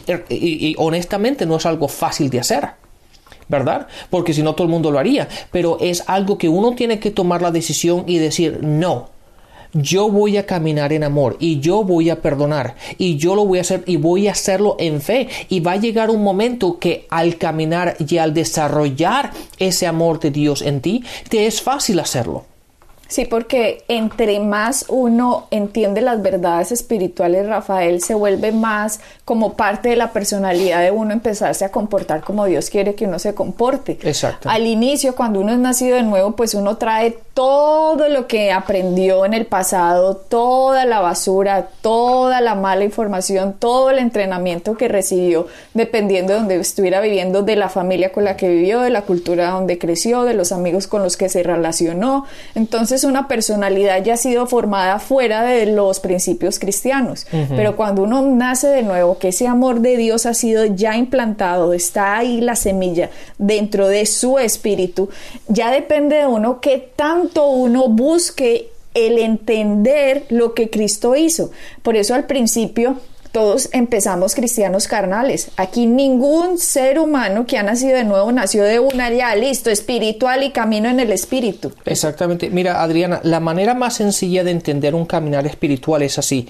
er, 0.07 0.25
y, 0.29 0.75
honestamente 0.79 1.47
no 1.47 1.57
es 1.57 1.67
algo 1.67 1.89
fácil 1.89 2.31
de 2.31 2.41
hacer. 2.41 2.69
¿verdad? 3.49 3.87
Porque 4.09 4.33
si 4.33 4.43
no 4.43 4.55
todo 4.55 4.67
el 4.67 4.71
mundo 4.71 4.91
lo 4.91 4.99
haría, 4.99 5.29
pero 5.51 5.77
es 5.79 6.05
algo 6.07 6.39
que 6.39 6.49
uno 6.49 6.75
tiene 6.75 6.99
que 6.99 7.11
tomar 7.11 7.43
la 7.43 7.51
decisión 7.51 8.05
y 8.07 8.17
decir, 8.17 8.61
no, 8.63 9.11
yo 9.75 10.11
voy 10.11 10.37
a 10.37 10.47
caminar 10.47 10.93
en 10.93 11.05
amor 11.05 11.37
y 11.41 11.61
yo 11.61 11.83
voy 11.83 12.11
a 12.11 12.21
perdonar 12.21 12.77
y 12.99 13.17
yo 13.17 13.35
lo 13.35 13.47
voy 13.47 13.59
a 13.59 13.63
hacer 13.63 13.83
y 13.87 13.97
voy 13.97 14.29
a 14.29 14.33
hacerlo 14.33 14.77
en 14.79 15.01
fe 15.01 15.29
y 15.49 15.61
va 15.61 15.73
a 15.73 15.77
llegar 15.77 16.11
un 16.11 16.23
momento 16.23 16.79
que 16.79 17.07
al 17.09 17.39
caminar 17.39 17.97
y 17.99 18.19
al 18.19 18.35
desarrollar 18.35 19.33
ese 19.59 19.87
amor 19.87 20.21
de 20.21 20.31
Dios 20.31 20.63
en 20.63 20.81
ti, 20.81 21.05
te 21.29 21.47
es 21.47 21.63
fácil 21.63 22.01
hacerlo. 22.01 22.45
Sí, 23.13 23.27
porque 23.27 23.85
entre 23.89 24.41
más 24.41 24.87
uno 24.89 25.47
entiende 25.51 26.01
las 26.01 26.23
verdades 26.23 26.73
espirituales, 26.73 27.47
Rafael, 27.47 28.01
se 28.01 28.15
vuelve 28.15 28.53
más 28.53 29.01
como 29.27 29.53
parte 29.53 29.91
de 29.91 29.97
la 29.97 30.15
personalidad 30.15 30.81
de 30.81 30.93
uno 30.93 31.13
empezarse 31.13 31.67
a 31.67 31.71
comportar 31.71 32.23
como 32.23 32.47
Dios 32.47 32.71
quiere 32.71 32.95
que 32.95 33.05
uno 33.05 33.19
se 33.19 33.35
comporte. 33.35 33.99
Exacto. 34.03 34.49
Al 34.49 34.67
inicio, 34.67 35.15
cuando 35.15 35.41
uno 35.41 35.53
es 35.53 35.59
nacido 35.59 35.97
de 35.97 36.05
nuevo, 36.05 36.33
pues 36.33 36.55
uno 36.55 36.79
trae 36.79 37.19
todo 37.35 38.09
lo 38.09 38.27
que 38.27 38.51
aprendió 38.51 39.25
en 39.27 39.35
el 39.35 39.45
pasado, 39.47 40.17
toda 40.17 40.85
la 40.87 41.01
basura, 41.01 41.69
toda 41.83 42.41
la 42.41 42.55
mala 42.55 42.85
información, 42.85 43.57
todo 43.59 43.91
el 43.91 43.99
entrenamiento 43.99 44.75
que 44.75 44.89
recibió, 44.89 45.47
dependiendo 45.75 46.33
de 46.33 46.39
donde 46.39 46.57
estuviera 46.57 47.01
viviendo, 47.01 47.43
de 47.43 47.57
la 47.57 47.69
familia 47.69 48.13
con 48.13 48.25
la 48.25 48.37
que 48.37 48.49
vivió, 48.49 48.81
de 48.81 48.91
la 48.91 49.03
cultura 49.03 49.51
donde 49.51 49.79
creció, 49.79 50.25
de 50.25 50.35
los 50.35 50.51
amigos 50.53 50.87
con 50.87 51.03
los 51.03 51.17
que 51.17 51.29
se 51.29 51.43
relacionó. 51.43 52.27
Entonces, 52.55 53.02
una 53.05 53.29
personalidad 53.29 54.03
ya 54.03 54.15
ha 54.15 54.17
sido 54.17 54.47
formada 54.47 54.99
fuera 54.99 55.43
de 55.43 55.67
los 55.67 56.01
principios 56.01 56.59
cristianos. 56.59 57.27
Pero 57.31 57.77
cuando 57.77 58.03
uno 58.03 58.23
nace 58.23 58.69
de 58.69 58.83
nuevo, 58.83 59.19
que 59.19 59.29
ese 59.29 59.47
amor 59.47 59.81
de 59.81 59.97
Dios 59.97 60.27
ha 60.27 60.35
sido 60.35 60.65
ya 60.65 60.97
implantado, 60.97 61.73
está 61.73 62.19
ahí 62.19 62.41
la 62.41 62.57
semilla 62.57 63.11
dentro 63.39 63.89
de 63.89 64.07
su 64.07 64.39
espíritu, 64.39 65.09
ya 65.49 65.71
depende 65.71 66.17
de 66.17 66.27
uno 66.27 66.61
que 66.61 66.93
tanto 66.95 67.49
uno 67.49 67.89
busque 67.89 68.71
el 68.95 69.19
entender 69.19 70.25
lo 70.29 70.55
que 70.55 70.71
Cristo 70.71 71.17
hizo. 71.17 71.51
Por 71.83 71.97
eso 71.97 72.15
al 72.15 72.25
principio 72.25 72.97
todos 73.33 73.71
empezamos 73.73 74.35
cristianos 74.35 74.87
carnales. 74.87 75.51
Aquí 75.57 75.87
ningún 75.87 76.59
ser 76.59 76.99
humano 76.99 77.47
que 77.47 77.57
ha 77.57 77.63
nacido 77.63 77.97
de 77.97 78.05
nuevo 78.05 78.31
nació 78.31 78.63
de 78.63 78.79
una 78.79 79.11
ya 79.11 79.35
listo, 79.35 79.71
espiritual 79.71 80.43
y 80.43 80.51
camino 80.51 80.89
en 80.89 81.01
el 81.01 81.11
espíritu. 81.11 81.73
Exactamente. 81.87 82.51
Mira, 82.51 82.83
Adriana, 82.83 83.21
la 83.25 83.41
manera 83.41 83.75
más 83.75 83.95
sencilla 83.95 84.45
de 84.45 84.51
entender 84.51 84.95
un 84.95 85.07
caminar 85.07 85.47
espiritual 85.47 86.03
es 86.03 86.19
así. 86.19 86.47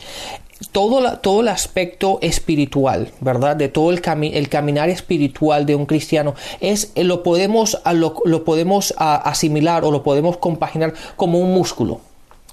Todo, 0.72 1.18
todo, 1.18 1.40
el 1.40 1.48
aspecto 1.48 2.18
espiritual, 2.20 3.10
¿verdad? 3.20 3.56
De 3.56 3.68
todo 3.68 3.90
el, 3.90 4.00
el, 4.32 4.48
caminar 4.48 4.88
espiritual 4.90 5.66
de 5.66 5.74
un 5.74 5.86
cristiano, 5.86 6.34
es, 6.60 6.92
eh, 6.94 7.02
lo 7.02 7.24
podemos, 7.24 7.80
lo, 7.92 8.44
podemos 8.44 8.94
asimilar 8.96 9.84
o 9.84 9.90
lo 9.90 10.04
podemos 10.04 10.36
compaginar 10.36 10.94
como 11.16 11.40
un 11.40 11.52
músculo, 11.52 12.00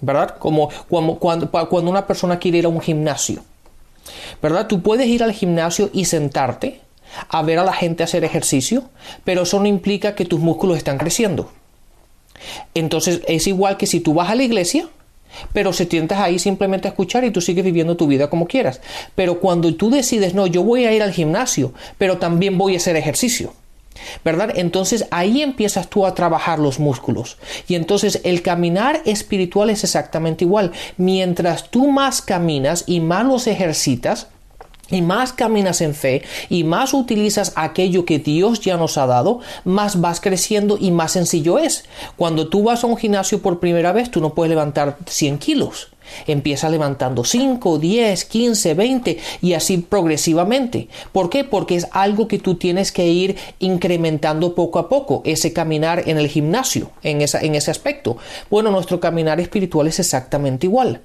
¿verdad? 0.01 0.38
Como, 0.39 0.69
como 0.89 1.19
cuando, 1.19 1.51
cuando 1.51 1.91
una 1.91 2.07
persona 2.07 2.39
quiere 2.39 2.57
ir 2.57 2.65
a 2.65 2.69
un 2.69 2.81
gimnasio. 2.81 3.43
¿Verdad? 4.41 4.67
Tú 4.67 4.81
puedes 4.81 5.08
ir 5.08 5.24
al 5.24 5.34
gimnasio 5.34 5.89
y 5.93 6.05
sentarte 6.05 6.81
a 7.27 7.41
ver 7.41 7.60
a 7.60 7.63
la 7.63 7.74
gente 7.74 8.03
hacer 8.03 8.24
ejercicio, 8.24 8.89
pero 9.24 9.43
eso 9.43 9.60
no 9.60 9.65
implica 9.65 10.15
que 10.15 10.25
tus 10.25 10.39
músculos 10.39 10.77
están 10.77 10.98
creciendo. 10.98 11.51
Entonces 12.74 13.22
es 13.27 13.48
igual 13.48 13.77
que 13.77 13.88
si 13.88 14.00
tú 14.00 14.13
vas 14.13 14.29
a 14.29 14.36
la 14.36 14.43
iglesia, 14.43 14.88
pero 15.53 15.74
se 15.74 15.86
sientas 15.86 16.19
ahí 16.19 16.39
simplemente 16.39 16.88
a 16.88 16.91
escuchar 16.91 17.24
y 17.24 17.31
tú 17.31 17.41
sigues 17.41 17.63
viviendo 17.63 17.98
tu 17.98 18.08
vida 18.08 18.29
como 18.29 18.48
quieras. 18.48 18.81
Pero 19.15 19.39
cuando 19.39 19.74
tú 19.75 19.89
decides, 19.89 20.34
no, 20.34 20.48
yo 20.48 20.63
voy 20.63 20.86
a 20.86 20.93
ir 20.93 21.03
al 21.03 21.13
gimnasio, 21.13 21.74
pero 21.98 22.17
también 22.17 22.58
voy 22.58 22.74
a 22.74 22.77
hacer 22.77 22.96
ejercicio. 22.96 23.53
¿Verdad? 24.24 24.51
Entonces 24.55 25.05
ahí 25.12 25.41
empiezas 25.41 25.89
tú 25.89 26.05
a 26.05 26.15
trabajar 26.15 26.60
los 26.60 26.79
músculos. 26.79 27.38
Y 27.67 27.75
entonces 27.75 28.22
el 28.24 28.41
caminar 28.41 29.01
espiritual 29.05 29.69
es 29.69 29.84
exactamente 29.84 30.46
igual. 30.46 30.72
Mientras 30.98 31.69
tú 31.69 31.89
más 31.89 32.22
caminas 32.22 32.84
y 32.88 33.00
más 33.00 33.25
los 33.25 33.48
ejercitas, 33.48 34.27
y 34.91 35.01
más 35.01 35.34
caminas 35.34 35.81
en 35.81 35.93
fe 35.93 36.24
y 36.50 36.63
más 36.63 36.93
utilizas 36.93 37.53
aquello 37.55 38.05
que 38.05 38.19
Dios 38.19 38.60
ya 38.62 38.77
nos 38.77 38.98
ha 38.98 39.05
dado, 39.05 39.39
más 39.63 40.01
vas 40.01 40.22
creciendo 40.22 40.77
y 40.79 40.91
más 40.91 41.13
sencillo 41.13 41.60
es. 41.60 41.86
Cuando 42.15 42.48
tú 42.50 42.63
vas 42.63 42.84
a 42.84 42.88
un 42.88 42.98
gimnasio 42.98 43.41
por 43.41 43.60
primera 43.60 43.91
vez, 43.91 44.12
tú 44.12 44.22
no 44.22 44.34
puedes 44.34 44.50
levantar 44.50 44.98
100 45.08 45.38
kilos. 45.38 45.89
Empieza 46.27 46.69
levantando 46.69 47.24
5, 47.24 47.77
10, 47.77 48.25
15, 48.25 48.74
20 48.74 49.19
y 49.41 49.53
así 49.53 49.77
progresivamente. 49.77 50.88
¿Por 51.12 51.29
qué? 51.29 51.43
Porque 51.43 51.75
es 51.75 51.88
algo 51.91 52.27
que 52.27 52.39
tú 52.39 52.55
tienes 52.55 52.91
que 52.91 53.08
ir 53.08 53.36
incrementando 53.60 54.55
poco 54.55 54.79
a 54.79 54.89
poco, 54.89 55.22
ese 55.25 55.53
caminar 55.53 56.03
en 56.08 56.17
el 56.17 56.27
gimnasio, 56.27 56.91
en, 57.03 57.22
esa, 57.22 57.41
en 57.41 57.55
ese 57.55 57.72
aspecto. 57.72 58.17
Bueno, 58.50 58.72
nuestro 58.72 59.00
caminar 59.00 59.39
espiritual 59.39 59.88
es 59.88 60.00
exactamente 60.00 60.65
igual. 60.65 61.01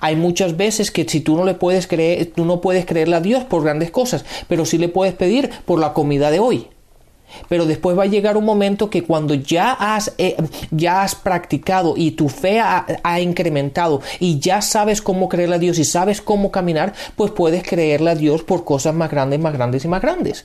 Hay 0.00 0.16
muchas 0.16 0.56
veces 0.56 0.90
que 0.90 1.08
si 1.08 1.20
tú 1.20 1.36
no 1.36 1.44
le 1.44 1.54
puedes 1.54 1.86
creer, 1.86 2.26
tú 2.26 2.44
no 2.44 2.60
puedes 2.60 2.86
creerle 2.86 3.16
a 3.16 3.20
Dios 3.20 3.44
por 3.44 3.62
grandes 3.62 3.90
cosas, 3.90 4.24
pero 4.48 4.64
sí 4.64 4.78
le 4.78 4.88
puedes 4.88 5.14
pedir 5.14 5.50
por 5.64 5.78
la 5.78 5.92
comida 5.92 6.30
de 6.30 6.40
hoy. 6.40 6.68
Pero 7.48 7.66
después 7.66 7.98
va 7.98 8.04
a 8.04 8.06
llegar 8.06 8.36
un 8.36 8.44
momento 8.44 8.90
que 8.90 9.02
cuando 9.02 9.34
ya 9.34 9.72
has, 9.72 10.12
eh, 10.18 10.36
ya 10.70 11.02
has 11.02 11.14
practicado 11.14 11.94
y 11.96 12.12
tu 12.12 12.28
fe 12.28 12.60
ha, 12.60 13.20
incrementado 13.20 14.00
y 14.18 14.38
ya 14.38 14.62
sabes 14.62 15.02
cómo 15.02 15.28
creerle 15.28 15.56
a 15.56 15.58
Dios 15.58 15.78
y 15.78 15.84
sabes 15.84 16.20
cómo 16.20 16.50
caminar, 16.50 16.94
pues 17.16 17.32
puedes 17.32 17.62
creerle 17.62 18.10
a 18.10 18.14
Dios 18.14 18.42
por 18.42 18.64
cosas 18.64 18.94
más 18.94 19.10
grandes, 19.10 19.38
más 19.40 19.52
grandes 19.52 19.84
y 19.84 19.88
más 19.88 20.00
grandes. 20.00 20.44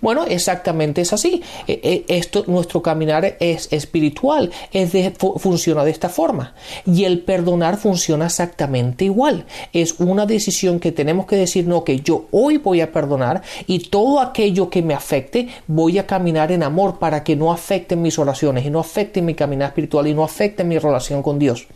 Bueno, 0.00 0.24
exactamente 0.24 1.02
es 1.02 1.12
así. 1.12 1.42
E, 1.66 2.04
e, 2.08 2.16
esto, 2.16 2.44
nuestro 2.46 2.82
caminar 2.82 3.36
es 3.38 3.68
espiritual, 3.72 4.50
es 4.72 4.92
de, 4.92 5.12
funciona 5.38 5.84
de 5.84 5.90
esta 5.90 6.08
forma. 6.08 6.54
Y 6.84 7.04
el 7.04 7.20
perdonar 7.20 7.76
funciona 7.76 8.26
exactamente 8.26 9.04
igual. 9.04 9.46
Es 9.72 9.94
una 9.98 10.26
decisión 10.26 10.80
que 10.80 10.92
tenemos 10.92 11.26
que 11.26 11.36
decir, 11.36 11.66
no, 11.66 11.84
que 11.84 12.00
yo 12.00 12.26
hoy 12.30 12.58
voy 12.58 12.80
a 12.80 12.92
perdonar 12.92 13.42
y 13.66 13.78
todo 13.78 14.20
aquello 14.20 14.68
que 14.70 14.82
me 14.82 14.94
afecte 14.94 15.48
voy 15.66 15.98
a 15.98 16.06
caminar 16.06 16.25
en 16.28 16.62
amor 16.62 16.98
para 16.98 17.24
que 17.24 17.36
no 17.36 17.52
afecten 17.52 18.02
mis 18.02 18.18
oraciones 18.18 18.64
y 18.64 18.70
no 18.70 18.80
afecten 18.80 19.24
mi 19.24 19.34
caminar 19.34 19.68
espiritual 19.68 20.06
y 20.06 20.14
no 20.14 20.24
afecten 20.24 20.68
mi 20.68 20.78
relación 20.78 21.22
con 21.22 21.38
Dios. 21.38 21.66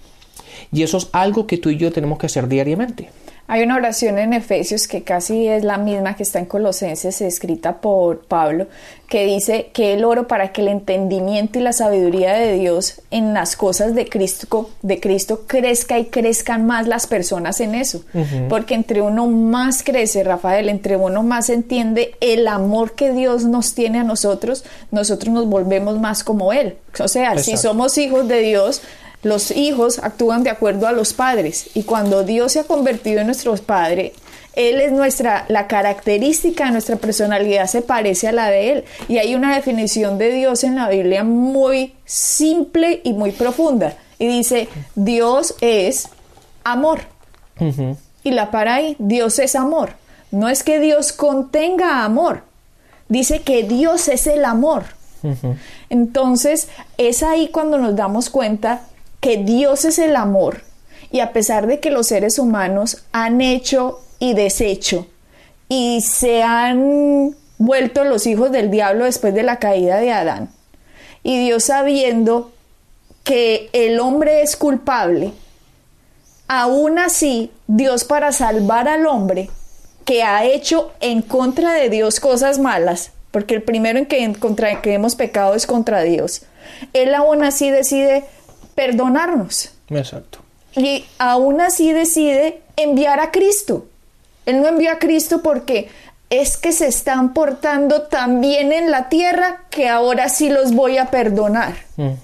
Y 0.73 0.83
eso 0.83 0.99
es 0.99 1.09
algo 1.13 1.47
que 1.47 1.59
tú 1.59 1.71
y 1.71 1.77
yo 1.77 1.93
tenemos 1.93 2.19
que 2.19 2.27
hacer 2.27 2.49
diariamente. 2.49 3.11
Hay 3.53 3.65
una 3.65 3.75
oración 3.75 4.21
en 4.21 4.33
Efesios 4.33 4.87
que 4.87 5.03
casi 5.03 5.49
es 5.49 5.65
la 5.65 5.77
misma 5.77 6.15
que 6.15 6.23
está 6.23 6.39
en 6.39 6.45
Colosenses, 6.45 7.21
escrita 7.21 7.79
por 7.79 8.21
Pablo, 8.21 8.69
que 9.09 9.27
dice 9.27 9.71
que 9.73 9.93
el 9.95 10.05
oro 10.05 10.29
para 10.29 10.53
que 10.53 10.61
el 10.61 10.69
entendimiento 10.69 11.59
y 11.59 11.63
la 11.63 11.73
sabiduría 11.73 12.33
de 12.33 12.53
Dios 12.53 13.01
en 13.11 13.35
las 13.35 13.57
cosas 13.57 13.97
de 13.97 14.09
Cristo, 14.09 14.71
de 14.83 15.01
Cristo 15.01 15.47
crezca 15.49 15.99
y 15.99 16.05
crezcan 16.05 16.65
más 16.65 16.87
las 16.87 17.09
personas 17.09 17.61
en 17.61 17.75
eso. 17.75 18.05
Porque 18.49 18.75
entre 18.75 19.03
uno 19.03 19.27
más 19.27 19.83
crece, 19.83 20.23
Rafael, 20.23 20.69
entre 20.69 20.97
uno 20.97 21.25
más 21.25 21.51
entiende 21.51 22.15
el 22.21 22.47
amor 22.47 22.93
que 22.93 23.13
Dios 23.13 23.47
nos 23.47 23.75
tiene 23.75 23.99
a 23.99 24.05
nosotros, 24.05 24.65
nosotros 24.93 25.35
nos 25.35 25.47
volvemos 25.47 25.99
más 25.99 26.23
como 26.23 26.53
Él. 26.53 26.77
O 27.01 27.09
sea, 27.09 27.37
si 27.39 27.57
somos 27.57 27.99
hijos 27.99 28.29
de 28.29 28.43
Dios, 28.43 28.81
los 29.23 29.51
hijos 29.51 29.99
actúan 29.99 30.43
de 30.43 30.51
acuerdo 30.51 30.87
a 30.87 30.93
los 30.93 31.13
padres 31.13 31.71
y 31.75 31.83
cuando 31.83 32.25
Dios 32.25 32.53
se 32.53 32.61
ha 32.61 32.65
convertido 32.65 33.21
en 33.21 33.27
nuestro 33.27 33.55
padre, 33.57 34.13
él 34.55 34.81
es 34.81 34.93
nuestra, 34.93 35.45
la 35.49 35.69
característica 35.69 36.67
de 36.67 36.73
nuestra 36.73 36.97
personalidad 36.97 37.67
se 37.67 37.83
parece 37.83 38.29
a 38.29 38.33
la 38.33 38.51
de 38.51 38.73
Él. 38.73 38.85
Y 39.09 39.19
hay 39.19 39.35
una 39.35 39.55
definición 39.55 40.19
de 40.19 40.33
Dios 40.33 40.65
en 40.65 40.75
la 40.75 40.89
Biblia 40.89 41.23
muy 41.23 41.95
simple 42.05 43.01
y 43.05 43.13
muy 43.13 43.31
profunda. 43.31 43.97
Y 44.19 44.27
dice, 44.27 44.69
Dios 44.97 45.55
es 45.61 46.09
amor. 46.65 47.01
Y 48.25 48.33
la 48.33 48.51
para 48.51 48.77
ahí, 48.77 48.97
Dios 48.99 49.39
es 49.39 49.55
amor. 49.55 49.93
No 50.31 50.49
es 50.49 50.63
que 50.63 50.81
Dios 50.81 51.13
contenga 51.13 52.05
amor. 52.05 52.43
Dice 53.09 53.43
que 53.43 53.63
Dios 53.63 54.09
es 54.09 54.27
el 54.27 54.45
amor. 54.45 54.85
Entonces, 55.91 56.69
es 56.99 57.23
ahí 57.23 57.49
cuando 57.49 57.79
nos 57.79 57.95
damos 57.95 58.31
cuenta 58.31 58.83
que 59.21 59.37
Dios 59.39 59.85
es 59.85 59.99
el 59.99 60.17
amor 60.17 60.63
y 61.13 61.21
a 61.21 61.33
pesar 61.33 61.67
de 61.67 61.81
que 61.81 61.91
los 61.91 62.07
seres 62.09 62.39
humanos 62.39 63.05
han 63.13 63.41
hecho 63.41 64.01
y 64.19 64.35
deshecho 64.35 65.07
y 65.69 66.01
se 66.01 66.43
han 66.43 67.37
vuelto 67.59 68.05
los 68.05 68.27
hijos 68.27 68.51
del 68.51 68.71
diablo 68.71 69.05
después 69.05 69.35
de 69.35 69.43
la 69.43 69.59
caída 69.59 69.99
de 69.99 70.11
Adán, 70.13 70.51
y 71.23 71.39
Dios 71.39 71.65
sabiendo 71.65 72.53
que 73.25 73.69
el 73.73 74.01
hombre 74.01 74.43
es 74.43 74.57
culpable, 74.57 75.33
aún 76.49 76.99
así 76.99 77.53
Dios 77.67 78.05
para 78.05 78.33
salvar 78.33 78.89
al 78.89 79.07
hombre 79.07 79.51
que 80.05 80.23
ha 80.23 80.45
hecho 80.45 80.91
en 81.01 81.23
contra 81.23 81.75
de 81.75 81.91
Dios 81.91 82.19
cosas 82.19 82.59
malas, 82.59 83.13
porque 83.31 83.55
el 83.55 83.63
primero 83.63 83.99
en 83.99 84.07
que, 84.07 84.33
contra 84.41 84.73
el 84.73 84.81
que 84.81 84.95
hemos 84.95 85.15
pecado 85.15 85.55
es 85.55 85.67
contra 85.67 86.03
Dios, 86.03 86.43
Él 86.95 87.15
aún 87.15 87.45
así 87.45 87.71
decide 87.71 88.25
perdonarnos. 88.81 89.73
Exacto. 89.91 90.39
Y 90.75 91.05
aún 91.19 91.61
así 91.61 91.93
decide 91.93 92.63
enviar 92.77 93.21
a 93.21 93.31
Cristo. 93.31 93.87
Él 94.47 94.63
no 94.63 94.69
envió 94.69 94.91
a 94.91 94.99
Cristo 94.99 95.43
porque 95.43 95.91
es 96.31 96.57
que 96.57 96.73
se 96.73 96.87
están 96.87 97.35
portando 97.35 98.03
tan 98.03 98.41
bien 98.41 98.73
en 98.73 98.91
la 98.91 99.11
tierra 99.11 99.65
que 99.69 99.91
ahora 99.91 100.31
sí 100.31 100.49
los 100.49 100.73
voy 100.73 100.97
a 100.97 101.11
perdonar. 101.11 101.75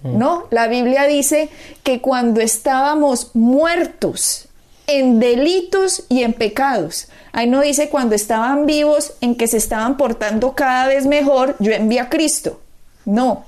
¿No? 0.02 0.46
La 0.50 0.66
Biblia 0.66 1.04
dice 1.04 1.50
que 1.82 2.00
cuando 2.00 2.40
estábamos 2.40 3.32
muertos 3.34 4.48
en 4.86 5.20
delitos 5.20 6.04
y 6.08 6.22
en 6.22 6.32
pecados, 6.32 7.08
ahí 7.32 7.46
no 7.46 7.60
dice 7.60 7.90
cuando 7.90 8.14
estaban 8.14 8.64
vivos 8.64 9.12
en 9.20 9.34
que 9.34 9.46
se 9.46 9.58
estaban 9.58 9.98
portando 9.98 10.54
cada 10.54 10.88
vez 10.88 11.04
mejor, 11.04 11.54
yo 11.58 11.72
envío 11.72 12.00
a 12.00 12.08
Cristo. 12.08 12.62
No, 13.04 13.44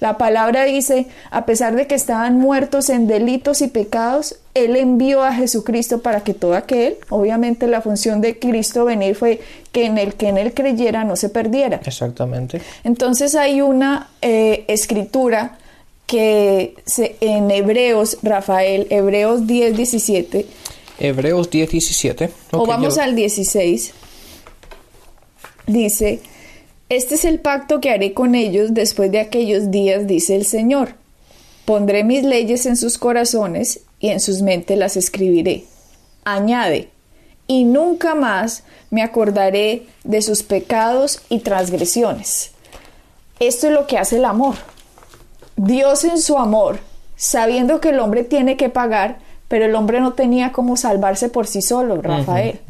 la 0.00 0.16
palabra 0.16 0.64
dice, 0.64 1.06
a 1.30 1.44
pesar 1.44 1.74
de 1.74 1.86
que 1.86 1.96
estaban 1.96 2.38
muertos 2.38 2.88
en 2.88 3.08
delitos 3.08 3.62
y 3.62 3.68
pecados, 3.68 4.36
Él 4.54 4.76
envió 4.76 5.24
a 5.24 5.32
Jesucristo 5.32 6.02
para 6.02 6.22
que 6.22 6.34
todo 6.34 6.54
aquel, 6.54 6.96
obviamente 7.08 7.66
la 7.66 7.80
función 7.80 8.20
de 8.20 8.38
Cristo 8.38 8.84
venir 8.84 9.16
fue 9.16 9.40
que 9.72 9.86
en 9.86 9.98
el 9.98 10.14
que 10.14 10.28
en 10.28 10.38
Él 10.38 10.54
creyera 10.54 11.02
no 11.02 11.16
se 11.16 11.28
perdiera. 11.28 11.80
Exactamente. 11.84 12.60
Entonces 12.84 13.34
hay 13.34 13.60
una 13.60 14.08
eh, 14.22 14.64
escritura 14.68 15.58
que 16.06 16.74
se, 16.86 17.16
en 17.20 17.50
Hebreos, 17.50 18.18
Rafael, 18.22 18.86
Hebreos 18.90 19.46
10, 19.46 19.76
17. 19.76 20.46
Hebreos 21.00 21.50
10, 21.50 21.70
17. 21.70 22.30
o 22.52 22.66
vamos 22.66 22.98
al 22.98 23.14
16. 23.14 23.92
Dice, 25.66 26.20
este 26.88 27.16
es 27.16 27.24
el 27.24 27.40
pacto 27.40 27.80
que 27.80 27.90
haré 27.90 28.14
con 28.14 28.34
ellos 28.34 28.72
después 28.72 29.10
de 29.12 29.20
aquellos 29.20 29.70
días, 29.70 30.06
dice 30.06 30.36
el 30.36 30.44
Señor. 30.44 30.94
Pondré 31.64 32.02
mis 32.02 32.24
leyes 32.24 32.64
en 32.64 32.76
sus 32.76 32.96
corazones 32.96 33.80
y 34.00 34.08
en 34.08 34.20
sus 34.20 34.40
mentes 34.40 34.78
las 34.78 34.96
escribiré. 34.96 35.64
Añade, 36.24 36.88
y 37.46 37.64
nunca 37.64 38.14
más 38.14 38.62
me 38.90 39.02
acordaré 39.02 39.86
de 40.04 40.22
sus 40.22 40.42
pecados 40.42 41.20
y 41.28 41.40
transgresiones. 41.40 42.52
Esto 43.40 43.66
es 43.66 43.72
lo 43.72 43.86
que 43.86 43.98
hace 43.98 44.16
el 44.16 44.24
amor. 44.24 44.54
Dios 45.56 46.04
en 46.04 46.20
su 46.20 46.38
amor, 46.38 46.78
sabiendo 47.16 47.80
que 47.80 47.90
el 47.90 48.00
hombre 48.00 48.24
tiene 48.24 48.56
que 48.56 48.68
pagar, 48.68 49.18
pero 49.48 49.64
el 49.64 49.74
hombre 49.74 50.00
no 50.00 50.12
tenía 50.12 50.52
cómo 50.52 50.76
salvarse 50.76 51.28
por 51.28 51.46
sí 51.46 51.62
solo, 51.62 52.00
Rafael. 52.00 52.60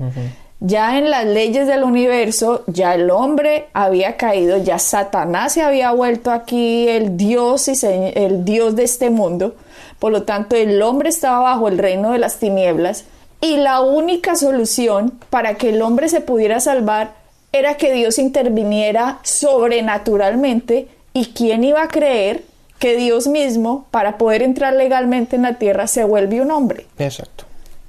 Ya 0.60 0.98
en 0.98 1.08
las 1.08 1.24
leyes 1.24 1.68
del 1.68 1.84
universo, 1.84 2.64
ya 2.66 2.94
el 2.94 3.10
hombre 3.10 3.68
había 3.74 4.16
caído, 4.16 4.56
ya 4.56 4.80
Satanás 4.80 5.52
se 5.52 5.62
había 5.62 5.92
vuelto 5.92 6.32
aquí 6.32 6.88
el 6.88 7.16
Dios 7.16 7.68
y 7.68 7.74
el 7.84 8.44
Dios 8.44 8.74
de 8.74 8.82
este 8.82 9.08
mundo. 9.10 9.54
Por 10.00 10.10
lo 10.10 10.24
tanto, 10.24 10.56
el 10.56 10.82
hombre 10.82 11.10
estaba 11.10 11.40
bajo 11.40 11.68
el 11.68 11.78
reino 11.78 12.10
de 12.10 12.18
las 12.18 12.38
tinieblas 12.38 13.04
y 13.40 13.56
la 13.56 13.80
única 13.80 14.34
solución 14.34 15.12
para 15.30 15.54
que 15.54 15.68
el 15.68 15.80
hombre 15.80 16.08
se 16.08 16.20
pudiera 16.20 16.58
salvar 16.58 17.12
era 17.52 17.76
que 17.76 17.92
Dios 17.92 18.18
interviniera 18.18 19.20
sobrenaturalmente 19.22 20.88
y 21.12 21.26
quién 21.26 21.62
iba 21.62 21.82
a 21.82 21.88
creer 21.88 22.42
que 22.80 22.96
Dios 22.96 23.26
mismo, 23.26 23.86
para 23.90 24.18
poder 24.18 24.42
entrar 24.42 24.74
legalmente 24.74 25.36
en 25.36 25.42
la 25.42 25.54
tierra, 25.54 25.86
se 25.86 26.04
vuelve 26.04 26.40
un 26.40 26.50
hombre. 26.50 26.86
Exacto. 26.98 27.44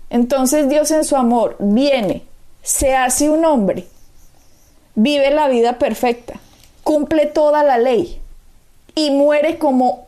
Entonces 0.10 0.70
Dios 0.70 0.90
en 0.92 1.04
su 1.04 1.16
amor 1.16 1.56
viene, 1.60 2.24
se 2.70 2.96
hace 2.96 3.32
un 3.32 3.46
hombre, 3.46 3.88
vive 4.94 5.32
la 5.32 5.48
vida 5.48 5.80
perfecta, 5.80 6.36
cumple 6.84 7.26
toda 7.26 7.64
la 7.64 7.80
ley 7.80 8.22
y 8.94 9.10
muere 9.10 9.58
como 9.58 10.06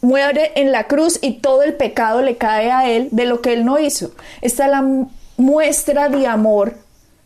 muere 0.00 0.50
en 0.56 0.72
la 0.72 0.88
cruz 0.88 1.20
y 1.22 1.34
todo 1.34 1.62
el 1.62 1.74
pecado 1.74 2.20
le 2.20 2.36
cae 2.36 2.72
a 2.72 2.90
él 2.90 3.06
de 3.12 3.24
lo 3.24 3.40
que 3.40 3.52
él 3.52 3.64
no 3.64 3.78
hizo. 3.78 4.10
Esta 4.40 4.64
es 4.64 4.70
la 4.72 4.84
muestra 5.36 6.08
de 6.08 6.26
amor 6.26 6.74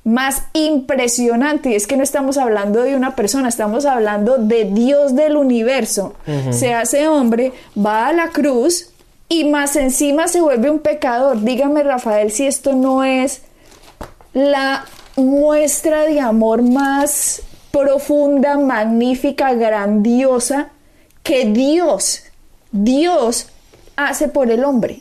más 0.05 0.43
impresionante 0.53 1.71
y 1.71 1.75
es 1.75 1.87
que 1.87 1.97
no 1.97 2.03
estamos 2.03 2.37
hablando 2.37 2.83
de 2.83 2.97
una 2.97 3.17
persona, 3.17 3.49
estamos 3.49 3.87
hablando 3.87 4.37
de 4.37 4.67
Dios 4.67 5.17
del 5.17 5.39
universo. 5.39 6.17
Se 6.51 6.75
hace 6.75 7.09
hombre, 7.09 7.55
va 7.75 8.09
a 8.09 8.13
la 8.13 8.29
cruz 8.29 8.91
y 9.31 9.45
más 9.45 9.75
encima 9.75 10.29
se 10.29 10.43
vuelve 10.43 10.71
un 10.71 10.81
pecador. 10.81 11.41
Dígame 11.41 11.83
Rafael 11.83 12.31
si 12.31 12.47
esto 12.47 12.75
no 12.75 13.05
es 13.05 13.46
la 14.37 14.85
muestra 15.17 16.03
de 16.03 16.21
amor 16.21 16.61
más 16.61 17.41
profunda, 17.71 18.59
magnífica, 18.59 19.55
grandiosa 19.55 20.69
que 21.23 21.47
Dios, 21.47 22.23
Dios 22.71 23.49
hace 23.97 24.29
por 24.29 24.51
el 24.51 24.63
hombre. 24.63 25.01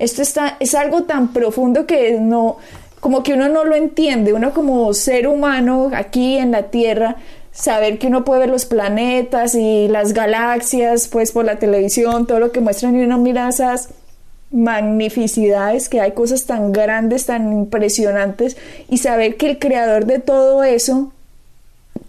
Esto 0.00 0.20
está, 0.20 0.56
es 0.58 0.74
algo 0.74 1.04
tan 1.04 1.32
profundo 1.32 1.86
que 1.86 2.18
no, 2.18 2.56
como 2.98 3.22
que 3.22 3.34
uno 3.34 3.48
no 3.48 3.62
lo 3.62 3.76
entiende, 3.76 4.32
uno 4.32 4.52
como 4.52 4.92
ser 4.94 5.28
humano 5.28 5.92
aquí 5.94 6.36
en 6.36 6.50
la 6.50 6.64
Tierra, 6.64 7.18
saber 7.52 8.00
que 8.00 8.08
uno 8.08 8.24
puede 8.24 8.40
ver 8.40 8.50
los 8.50 8.64
planetas 8.64 9.54
y 9.54 9.86
las 9.86 10.12
galaxias, 10.12 11.06
pues 11.06 11.30
por 11.30 11.44
la 11.44 11.60
televisión, 11.60 12.26
todo 12.26 12.40
lo 12.40 12.50
que 12.50 12.60
muestran 12.60 12.96
y 12.96 13.04
uno 13.04 13.16
mira 13.18 13.48
esas 13.48 13.90
magnificidades, 14.50 15.88
que 15.88 16.00
hay 16.00 16.12
cosas 16.12 16.44
tan 16.44 16.72
grandes, 16.72 17.26
tan 17.26 17.52
impresionantes, 17.52 18.56
y 18.88 18.98
saber 18.98 19.36
que 19.36 19.50
el 19.50 19.58
creador 19.58 20.06
de 20.06 20.18
todo 20.18 20.62
eso 20.64 21.12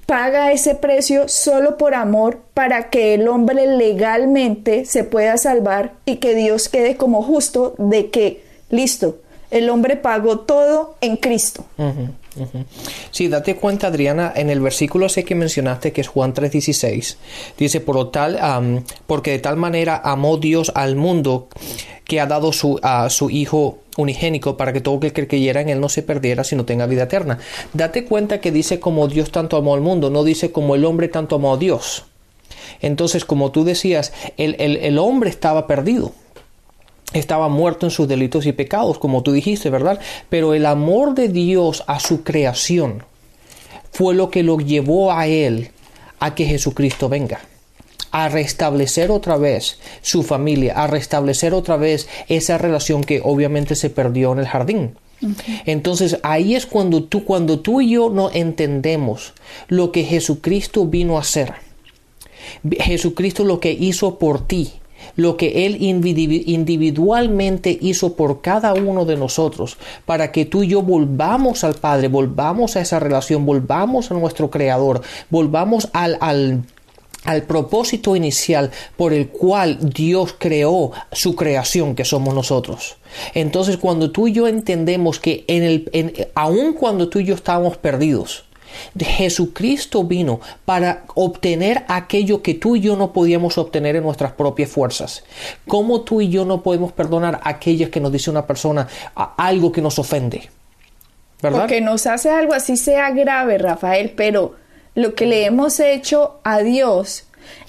paga 0.06 0.52
ese 0.54 0.74
precio 0.74 1.28
solo 1.28 1.78
por 1.78 1.94
amor 1.94 2.40
para 2.54 2.90
que 2.90 3.14
el 3.14 3.28
hombre 3.28 3.68
legalmente 3.68 4.86
se 4.86 5.04
pueda 5.04 5.38
salvar 5.38 5.94
y 6.06 6.16
que 6.18 6.34
Dios 6.34 6.70
quede 6.70 6.96
como 6.96 7.22
justo 7.22 7.76
de 7.78 8.10
que, 8.10 8.44
listo, 8.70 9.18
el 9.52 9.70
hombre 9.70 9.98
pagó 9.98 10.40
todo 10.40 10.96
en 11.02 11.18
Cristo. 11.18 11.66
Sí, 13.12 13.28
date 13.28 13.56
cuenta, 13.56 13.88
Adriana, 13.88 14.32
en 14.36 14.50
el 14.50 14.60
versículo 14.60 15.08
ese 15.08 15.24
que 15.24 15.36
mencionaste, 15.36 15.92
que 15.92 16.02
es 16.02 16.08
Juan 16.08 16.34
3:16, 16.34 17.18
dice, 17.58 17.82
por 17.82 17.96
lo 17.96 18.08
tal, 18.10 18.84
porque 19.06 19.32
de 19.32 19.40
tal 19.40 19.58
manera 19.58 20.02
amó 20.04 20.38
Dios 20.38 20.72
al 20.76 20.96
mundo 20.96 21.48
que 22.04 22.20
ha 22.22 22.26
dado 22.26 22.54
su, 22.54 22.80
a 22.84 23.10
su 23.10 23.30
Hijo 23.30 23.80
unigénico 23.98 24.58
para 24.58 24.72
que 24.72 24.82
todo 24.82 25.00
el 25.02 25.12
que 25.12 25.28
creyera 25.28 25.62
en 25.62 25.70
él 25.70 25.80
no 25.82 25.90
se 25.90 26.04
perdiera, 26.04 26.44
sino 26.44 26.66
tenga 26.66 26.86
vida 26.86 27.04
eterna. 27.04 27.40
Date 27.74 28.06
cuenta 28.06 28.40
que 28.40 28.52
dice 28.52 28.80
como 28.80 29.08
Dios 29.08 29.32
tanto 29.32 29.58
amó 29.58 29.74
al 29.74 29.82
mundo, 29.82 30.10
no 30.10 30.24
dice 30.24 30.52
como 30.52 30.76
el 30.76 30.86
hombre 30.86 31.10
tanto 31.10 31.36
amó 31.36 31.54
a 31.54 31.58
Dios. 31.58 32.06
Entonces, 32.80 33.26
como 33.26 33.52
tú 33.52 33.64
decías, 33.64 34.14
el, 34.38 34.56
el 34.60 34.98
hombre 35.00 35.30
estaba 35.30 35.68
perdido 35.68 36.14
estaba 37.14 37.48
muerto 37.50 37.86
en 37.86 37.92
sus 37.92 38.08
delitos 38.08 38.46
y 38.46 38.52
pecados, 38.52 39.00
como 39.00 39.24
tú 39.24 39.32
dijiste, 39.32 39.70
¿verdad? 39.70 40.00
Pero 40.30 40.54
el 40.54 40.66
amor 40.66 41.14
de 41.14 41.30
Dios 41.30 41.84
a 41.88 42.00
su 42.00 42.24
creación 42.24 43.04
fue 43.92 44.14
lo 44.14 44.30
que 44.30 44.44
lo 44.44 44.58
llevó 44.58 45.12
a 45.12 45.28
él 45.28 45.72
a 46.20 46.36
que 46.36 46.46
Jesucristo 46.46 47.10
venga 47.10 47.40
a 48.12 48.30
restablecer 48.30 49.12
otra 49.12 49.38
vez 49.38 49.80
su 50.02 50.24
familia, 50.24 50.74
a 50.74 50.88
restablecer 50.88 51.54
otra 51.54 51.78
vez 51.78 52.08
esa 52.28 52.58
relación 52.58 53.04
que 53.04 53.22
obviamente 53.24 53.76
se 53.76 53.90
perdió 53.90 54.32
en 54.32 54.40
el 54.40 54.48
jardín. 54.48 54.98
Entonces 55.66 56.20
ahí 56.24 56.56
es 56.56 56.66
cuando 56.66 57.04
tú, 57.04 57.26
cuando 57.26 57.60
tú 57.60 57.82
y 57.82 57.92
yo 57.92 58.10
no 58.10 58.32
entendemos 58.32 59.34
lo 59.68 59.92
que 59.92 60.04
Jesucristo 60.04 60.86
vino 60.86 61.18
a 61.18 61.22
hacer. 61.22 61.54
Jesucristo 62.80 63.44
lo 63.44 63.60
que 63.60 63.72
hizo 63.72 64.20
por 64.20 64.48
ti, 64.48 64.74
lo 65.16 65.38
que 65.38 65.66
Él 65.66 65.78
individualmente 65.80 67.78
hizo 67.82 68.16
por 68.16 68.42
cada 68.42 68.74
uno 68.74 69.06
de 69.06 69.18
nosotros, 69.18 69.78
para 70.06 70.32
que 70.32 70.46
tú 70.46 70.64
y 70.64 70.68
yo 70.68 70.82
volvamos 70.82 71.64
al 71.64 71.76
Padre, 71.76 72.08
volvamos 72.08 72.76
a 72.76 72.82
esa 72.82 73.00
relación, 73.00 73.46
volvamos 73.46 74.12
a 74.12 74.16
nuestro 74.16 74.50
Creador, 74.50 75.02
volvamos 75.30 75.90
al, 75.94 76.18
al 76.22 76.64
al 77.28 77.44
propósito 77.44 78.16
inicial 78.16 78.72
por 78.96 79.12
el 79.12 79.28
cual 79.28 79.78
Dios 79.94 80.36
creó 80.38 80.92
su 81.12 81.36
creación 81.36 81.94
que 81.94 82.06
somos 82.06 82.34
nosotros. 82.34 82.96
Entonces 83.34 83.78
cuando 83.78 84.12
tú 84.12 84.28
y 84.30 84.34
yo 84.34 84.48
entendemos 84.48 85.20
que 85.20 85.44
en 85.48 85.64
el, 85.64 86.30
aun 86.36 86.74
cuando 86.74 87.10
tú 87.10 87.20
y 87.20 87.26
yo 87.26 87.36
estábamos 87.36 87.78
perdidos, 87.78 88.46
Jesucristo 88.98 90.04
vino 90.04 90.40
para 90.66 91.04
obtener 91.16 91.86
aquello 91.88 92.42
que 92.42 92.54
tú 92.54 92.76
y 92.76 92.82
yo 92.82 92.96
no 92.96 93.14
podíamos 93.14 93.58
obtener 93.58 93.96
en 93.96 94.04
nuestras 94.04 94.34
propias 94.34 94.70
fuerzas. 94.70 95.24
¿Cómo 95.68 96.02
tú 96.02 96.22
y 96.22 96.30
yo 96.30 96.46
no 96.46 96.62
podemos 96.62 96.92
perdonar 96.92 97.40
a 97.44 97.50
aquellas 97.50 97.90
que 97.90 98.00
nos 98.00 98.12
dice 98.12 98.30
una 98.30 98.46
persona 98.46 98.88
algo 99.16 99.72
que 99.72 99.82
nos 99.82 100.00
ofende? 100.00 100.50
¿Verdad? 101.42 101.60
Porque 101.60 101.82
nos 101.82 102.08
hace 102.08 102.32
algo 102.32 102.54
así 102.54 102.78
sea 102.78 103.12
grave, 103.12 103.58
Rafael, 103.58 104.14
pero 104.16 104.56
lo 104.96 105.14
que 105.14 105.28
le 105.28 105.46
hemos 105.46 105.80
hecho 105.80 106.40
a 106.44 106.60
Dios 106.60 107.26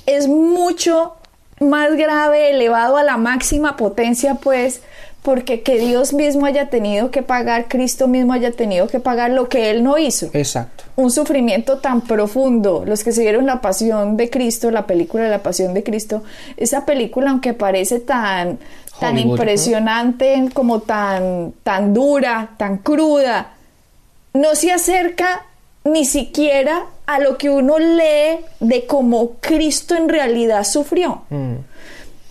es 0.07 0.27
mucho 0.27 1.17
más 1.61 1.95
grave, 1.97 2.51
elevado 2.51 2.97
a 2.97 3.03
la 3.03 3.17
máxima 3.17 3.77
potencia, 3.77 4.37
pues, 4.37 4.81
porque 5.29 5.61
que 5.61 5.79
Dios 5.79 6.15
mismo 6.15 6.47
haya 6.47 6.71
tenido 6.71 7.11
que 7.11 7.23
pagar, 7.23 7.69
Cristo 7.69 8.09
mismo 8.09 8.33
haya 8.33 8.51
tenido 8.51 8.87
que 8.87 8.99
pagar 8.99 9.31
lo 9.31 9.51
que 9.51 9.69
Él 9.69 9.85
no 9.85 9.99
hizo. 9.99 10.31
Exacto. 10.33 10.85
Un 10.97 11.11
sufrimiento 11.11 11.81
tan 11.81 12.01
profundo. 12.01 12.85
Los 12.87 13.05
que 13.05 13.13
siguieron 13.13 13.45
la 13.45 13.61
pasión 13.61 14.17
de 14.17 14.31
Cristo, 14.31 14.71
la 14.71 14.87
película 14.87 15.25
de 15.25 15.29
la 15.29 15.43
pasión 15.43 15.75
de 15.75 15.83
Cristo, 15.83 16.23
esa 16.57 16.87
película, 16.87 17.31
aunque 17.31 17.53
parece 17.53 18.01
tan, 18.01 18.59
tan 19.01 19.19
impresionante, 19.19 20.49
como 20.55 20.81
tan, 20.81 21.53
tan 21.63 21.93
dura, 21.93 22.53
tan 22.57 22.79
cruda, 22.79 23.53
no 24.33 24.55
se 24.55 24.73
acerca 24.73 25.45
ni 25.85 26.07
siquiera 26.07 26.87
a 27.05 27.19
lo 27.19 27.37
que 27.37 27.51
uno 27.51 27.79
lee 27.79 28.47
de 28.61 28.87
cómo 28.87 29.33
Cristo 29.41 29.95
en 29.95 30.09
realidad 30.09 30.65
sufrió. 30.65 31.25
Mm. 31.29 31.57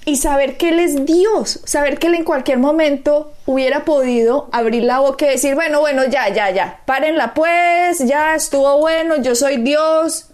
Y 0.08 0.16
saber 0.16 0.56
que 0.56 0.70
Él 0.70 0.80
es 0.80 1.06
Dios, 1.06 1.60
saber 1.66 2.00
que 2.00 2.08
Él 2.08 2.16
en 2.16 2.24
cualquier 2.24 2.60
momento 2.60 3.34
hubiera 3.46 3.84
podido 3.84 4.48
abrir 4.54 4.84
la 4.84 5.00
boca 5.00 5.26
y 5.26 5.32
decir, 5.32 5.54
bueno, 5.54 5.82
bueno, 5.82 6.06
ya, 6.06 6.30
ya, 6.30 6.50
ya, 6.50 6.80
párenla 6.86 7.34
pues, 7.34 8.00
ya 8.00 8.34
estuvo 8.34 8.80
bueno, 8.80 9.22
yo 9.22 9.36
soy 9.36 9.58
Dios. 9.58 10.30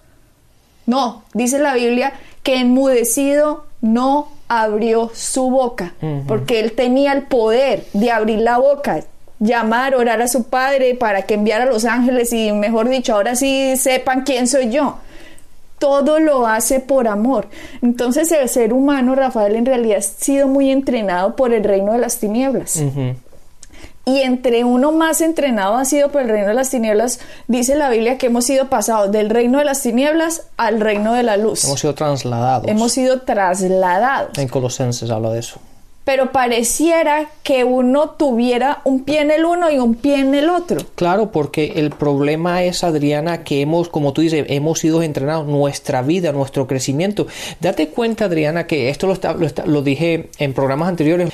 No, 0.86 1.24
dice 1.34 1.58
la 1.58 1.74
Biblia 1.74 2.14
que 2.44 2.58
enmudecido 2.58 3.66
no 3.82 4.28
abrió 4.48 5.10
su 5.16 5.50
boca, 5.50 5.96
porque 6.28 6.60
Él 6.60 6.74
tenía 6.74 7.12
el 7.14 7.24
poder 7.24 7.86
de 7.94 8.12
abrir 8.12 8.42
la 8.42 8.60
boca, 8.60 9.00
llamar, 9.40 9.96
orar 9.96 10.22
a 10.22 10.28
su 10.28 10.44
Padre 10.44 10.94
para 10.94 11.24
que 11.24 11.34
enviara 11.34 11.64
a 11.64 11.68
los 11.68 11.86
ángeles 11.86 12.32
y, 12.32 12.52
mejor 12.52 12.90
dicho, 12.90 13.16
ahora 13.16 13.36
sí 13.36 13.76
sepan 13.78 14.22
quién 14.22 14.48
soy 14.48 14.70
yo 14.70 15.00
todo 15.84 16.18
lo 16.22 16.48
hace 16.48 16.80
por 16.80 17.10
amor. 17.10 17.50
Entonces 17.82 18.32
el 18.32 18.48
ser 18.48 18.72
humano, 18.72 19.16
Rafael, 19.16 19.58
en 19.58 19.66
realidad 19.66 19.98
ha 19.98 20.02
sido 20.02 20.48
muy 20.48 20.72
entrenado 20.72 21.36
por 21.36 21.54
el 21.54 21.62
reino 21.62 21.92
de 21.92 21.98
las 21.98 22.20
tinieblas. 22.20 22.82
Y 24.06 24.20
entre 24.22 24.64
uno 24.64 24.94
más 24.94 25.20
entrenado 25.20 25.76
ha 25.76 25.84
sido 25.84 26.08
por 26.08 26.22
el 26.22 26.30
reino 26.30 26.48
de 26.48 26.54
las 26.54 26.70
tinieblas, 26.70 27.20
dice 27.50 27.76
la 27.76 27.90
Biblia 27.90 28.18
que 28.18 28.28
hemos 28.28 28.46
sido 28.46 28.70
pasados 28.70 29.12
del 29.12 29.30
reino 29.30 29.58
de 29.58 29.66
las 29.66 29.82
tinieblas 29.82 30.44
al 30.56 30.80
reino 30.80 31.16
de 31.16 31.24
la 31.24 31.36
luz. 31.36 31.66
Hemos 31.66 31.82
sido 31.82 31.96
trasladados. 31.96 32.70
Hemos 32.70 32.94
sido 32.94 33.22
trasladados. 33.24 34.38
En 34.38 34.48
Colosenses 34.48 35.12
habla 35.12 35.32
de 35.32 35.40
eso 35.40 35.60
pero 36.06 36.32
pareciera 36.32 37.30
que 37.44 37.64
uno 37.64 38.12
tuviera 38.12 38.82
un 38.84 39.04
pie 39.04 39.22
en 39.22 39.32
el 39.32 39.46
uno 39.46 39.72
y 39.72 39.78
un 39.78 39.96
pie 39.96 40.20
en 40.20 40.36
el 40.36 40.50
otro. 40.50 40.82
Claro, 40.96 41.32
porque 41.32 41.74
el 41.76 41.92
problema 41.92 42.64
es, 42.64 42.84
Adriana, 42.84 43.44
que 43.44 43.62
hemos, 43.62 43.90
como 43.90 44.14
tú 44.14 44.22
dices, 44.22 44.46
hemos 44.50 44.80
sido 44.80 45.02
entrenados, 45.02 45.48
nuestra 45.48 46.02
vida, 46.02 46.32
nuestro 46.32 46.68
crecimiento. 46.68 47.28
Date 47.62 47.90
cuenta, 47.90 48.26
Adriana, 48.26 48.68
que 48.68 48.90
esto 48.90 49.08
lo, 49.08 49.18
lo, 49.66 49.82
dije 49.82 50.30
en 50.40 50.54
programas 50.54 50.90
anteriores. 50.90 51.32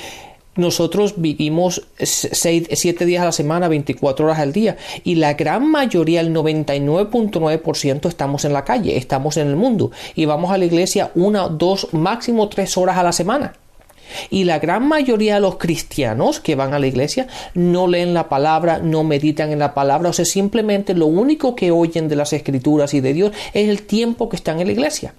Nosotros 0.56 1.14
vivimos 1.16 1.86
seis, 1.96 2.68
siete 2.72 3.06
días 3.06 3.22
a 3.22 3.26
la 3.26 3.32
semana, 3.32 3.68
24 3.68 4.26
horas 4.26 4.40
al 4.40 4.52
día, 4.52 4.76
y 5.04 5.14
la 5.14 5.34
gran 5.34 5.70
mayoría, 5.70 6.20
el 6.20 6.34
99.9%, 6.34 8.08
estamos 8.08 8.44
en 8.44 8.52
la 8.52 8.64
calle, 8.64 8.96
estamos 8.96 9.36
en 9.36 9.46
el 9.46 9.56
mundo, 9.56 9.92
y 10.16 10.24
vamos 10.24 10.50
a 10.50 10.58
la 10.58 10.64
iglesia 10.64 11.12
una, 11.14 11.48
dos, 11.48 11.88
máximo 11.92 12.48
tres 12.48 12.76
horas 12.76 12.98
a 12.98 13.04
la 13.04 13.12
semana. 13.12 13.52
Y 14.30 14.44
la 14.44 14.58
gran 14.58 14.86
mayoría 14.86 15.34
de 15.34 15.40
los 15.40 15.56
cristianos 15.56 16.40
que 16.40 16.54
van 16.54 16.74
a 16.74 16.78
la 16.78 16.86
iglesia 16.86 17.26
no 17.54 17.86
leen 17.86 18.14
la 18.14 18.28
palabra, 18.28 18.78
no 18.78 19.04
meditan 19.04 19.50
en 19.52 19.58
la 19.58 19.74
palabra, 19.74 20.10
o 20.10 20.12
sea, 20.12 20.24
simplemente 20.24 20.94
lo 20.94 21.06
único 21.06 21.54
que 21.54 21.70
oyen 21.70 22.08
de 22.08 22.16
las 22.16 22.32
escrituras 22.32 22.94
y 22.94 23.00
de 23.00 23.12
Dios 23.12 23.32
es 23.52 23.68
el 23.68 23.82
tiempo 23.82 24.28
que 24.28 24.36
están 24.36 24.60
en 24.60 24.66
la 24.66 24.72
iglesia. 24.72 25.14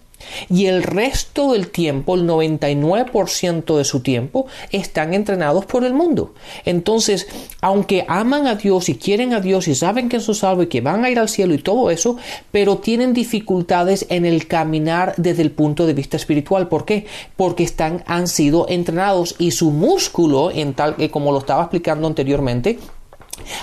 Y 0.50 0.66
el 0.66 0.84
resto 0.84 1.54
del 1.54 1.70
tiempo, 1.70 2.16
el 2.16 2.28
99% 2.28 3.78
de 3.78 3.84
su 3.84 4.02
tiempo, 4.02 4.48
están 4.72 5.14
entrenados 5.14 5.66
por 5.66 5.84
el 5.84 5.94
mundo. 5.94 6.34
Entonces, 6.66 7.28
aunque 7.62 8.06
aman 8.08 8.48
a 8.48 8.56
Dios 8.56 8.90
y 8.90 8.96
quieren 8.96 9.34
a 9.34 9.42
Dios 9.42 9.68
y 9.68 9.76
saben 9.76 10.10
que 10.10 10.18
es 10.18 10.24
su 10.24 10.34
salvo 10.34 10.64
y 10.64 10.68
que 10.68 10.82
van 10.82 11.06
a 11.06 11.10
ir 11.10 11.20
al 11.20 11.30
cielo 11.30 11.54
y 11.54 11.60
todo 11.60 11.92
eso, 11.92 12.18
pero 12.52 12.78
tienen 12.78 13.14
dificultades 13.14 14.06
en 14.10 14.26
el 14.26 14.48
caminar 14.48 15.14
desde 15.18 15.42
el 15.42 15.52
punto 15.52 15.86
de 15.86 15.94
vista 15.94 16.18
espiritual. 16.18 16.68
¿Por 16.68 16.86
qué? 16.86 17.06
Porque 17.36 17.64
están, 17.64 18.04
han 18.08 18.28
sido 18.28 18.66
entrenados 18.70 19.36
y 19.38 19.52
su 19.52 19.72
músculo, 19.72 20.52
en 20.52 20.74
tal 20.74 20.96
que 20.96 21.10
como 21.10 21.32
lo 21.32 21.40
estaba 21.40 21.64
explicando 21.64 22.08
anteriormente, 22.08 22.80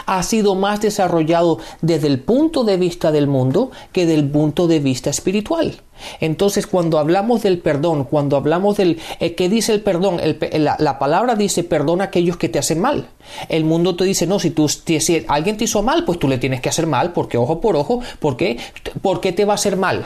ha 0.06 0.22
sido 0.22 0.54
más 0.54 0.80
desarrollado 0.80 1.58
desde 1.82 2.08
el 2.08 2.20
punto 2.20 2.64
de 2.64 2.76
vista 2.76 3.12
del 3.12 3.26
mundo 3.26 3.70
que 3.92 4.06
del 4.06 4.28
punto 4.28 4.66
de 4.66 4.80
vista 4.80 5.10
espiritual. 5.10 5.80
Entonces, 6.20 6.66
cuando 6.66 6.98
hablamos 6.98 7.42
del 7.42 7.58
perdón, 7.58 8.04
cuando 8.04 8.36
hablamos 8.36 8.76
del... 8.76 8.98
Eh, 9.20 9.34
¿Qué 9.34 9.48
dice 9.48 9.72
el 9.72 9.80
perdón? 9.80 10.20
la, 10.52 10.98
palabra 10.98 11.34
dice 11.34 11.64
perdona 11.64 12.04
a 12.04 12.06
aquellos 12.08 12.36
que 12.36 12.48
te 12.48 12.58
hacen 12.58 12.80
mal. 12.80 13.08
El 13.48 13.64
mundo 13.64 13.94
te 13.94 14.04
dice, 14.04 14.26
no, 14.26 14.38
si, 14.38 14.50
tú, 14.50 14.68
si 14.68 15.24
alguien 15.28 15.56
te 15.56 15.64
hizo 15.64 15.82
mal, 15.82 16.04
pues 16.04 16.18
tú 16.18 16.28
le 16.28 16.38
tienes 16.38 16.60
que 16.60 16.68
hacer 16.68 16.86
mal, 16.86 17.12
porque 17.12 17.36
ojo 17.36 17.60
por 17.60 17.76
ojo, 17.76 18.00
¿por 18.18 18.36
qué? 18.36 18.58
¿Por 19.02 19.20
qué 19.20 19.32
te 19.32 19.44
va 19.44 19.52
a 19.52 19.54
hacer 19.56 19.76
mal? 19.76 20.04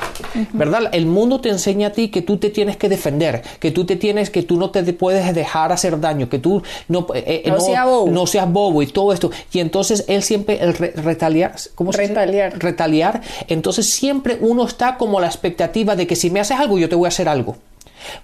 ¿Verdad? 0.52 0.90
El 0.92 1.06
mundo 1.06 1.40
te 1.40 1.48
enseña 1.48 1.88
a 1.88 1.90
ti 1.92 2.08
que 2.08 2.22
tú 2.22 2.38
te 2.38 2.50
tienes 2.50 2.76
que 2.76 2.88
defender, 2.88 3.42
que 3.60 3.70
tú 3.70 3.84
te 3.84 3.96
tienes, 3.96 4.30
que 4.30 4.42
tú 4.42 4.58
no 4.58 4.70
te 4.70 4.82
puedes 4.92 5.34
dejar 5.34 5.72
hacer 5.72 6.00
daño, 6.00 6.28
que 6.28 6.38
tú 6.38 6.62
no, 6.88 7.06
eh, 7.14 7.42
eh, 7.44 7.50
no, 7.50 8.26
seas 8.26 8.50
bobo 8.50 8.82
y 8.82 8.86
todo 8.86 9.12
esto. 9.12 9.30
Y 9.52 9.60
entonces 9.60 10.04
él 10.08 10.22
siempre, 10.22 10.58
el 10.60 10.74
retaliar, 10.74 11.54
¿cómo 11.74 11.92
se 11.92 11.98
retaliar. 11.98 12.52
Dice? 12.52 12.66
Retaliar. 12.66 13.20
Entonces 13.48 13.88
siempre 13.88 14.38
uno 14.40 14.66
está 14.66 14.96
como 14.96 15.20
la 15.20 15.26
expectativa 15.26 15.81
de 15.84 16.06
que 16.06 16.16
si 16.16 16.30
me 16.30 16.40
haces 16.40 16.58
algo, 16.58 16.78
yo 16.78 16.88
te 16.88 16.94
voy 16.94 17.06
a 17.06 17.08
hacer 17.08 17.28
algo. 17.28 17.56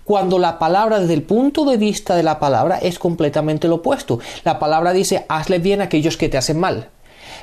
Cuando 0.05 0.39
la 0.39 0.59
palabra, 0.59 0.99
desde 0.99 1.15
el 1.15 1.23
punto 1.23 1.65
de 1.65 1.77
vista 1.77 2.17
de 2.17 2.23
la 2.23 2.39
palabra, 2.39 2.79
es 2.79 2.99
completamente 2.99 3.69
lo 3.69 3.77
opuesto. 3.77 4.19
La 4.45 4.59
palabra 4.59 4.93
dice, 4.93 5.25
hazle 5.29 5.59
bien 5.59 5.81
a 5.81 5.85
aquellos 5.85 6.17
que 6.17 6.29
te 6.29 6.39
hacen 6.39 6.59
mal. 6.59 6.89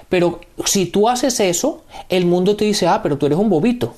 Pero 0.10 0.42
si 0.66 0.86
tú 0.86 1.10
haces 1.10 1.40
eso, 1.40 1.84
el 2.10 2.26
mundo 2.26 2.56
te 2.56 2.66
dice, 2.66 2.88
ah, 2.88 3.02
pero 3.02 3.18
tú 3.18 3.26
eres 3.26 3.38
un 3.38 3.50
bobito. 3.50 3.94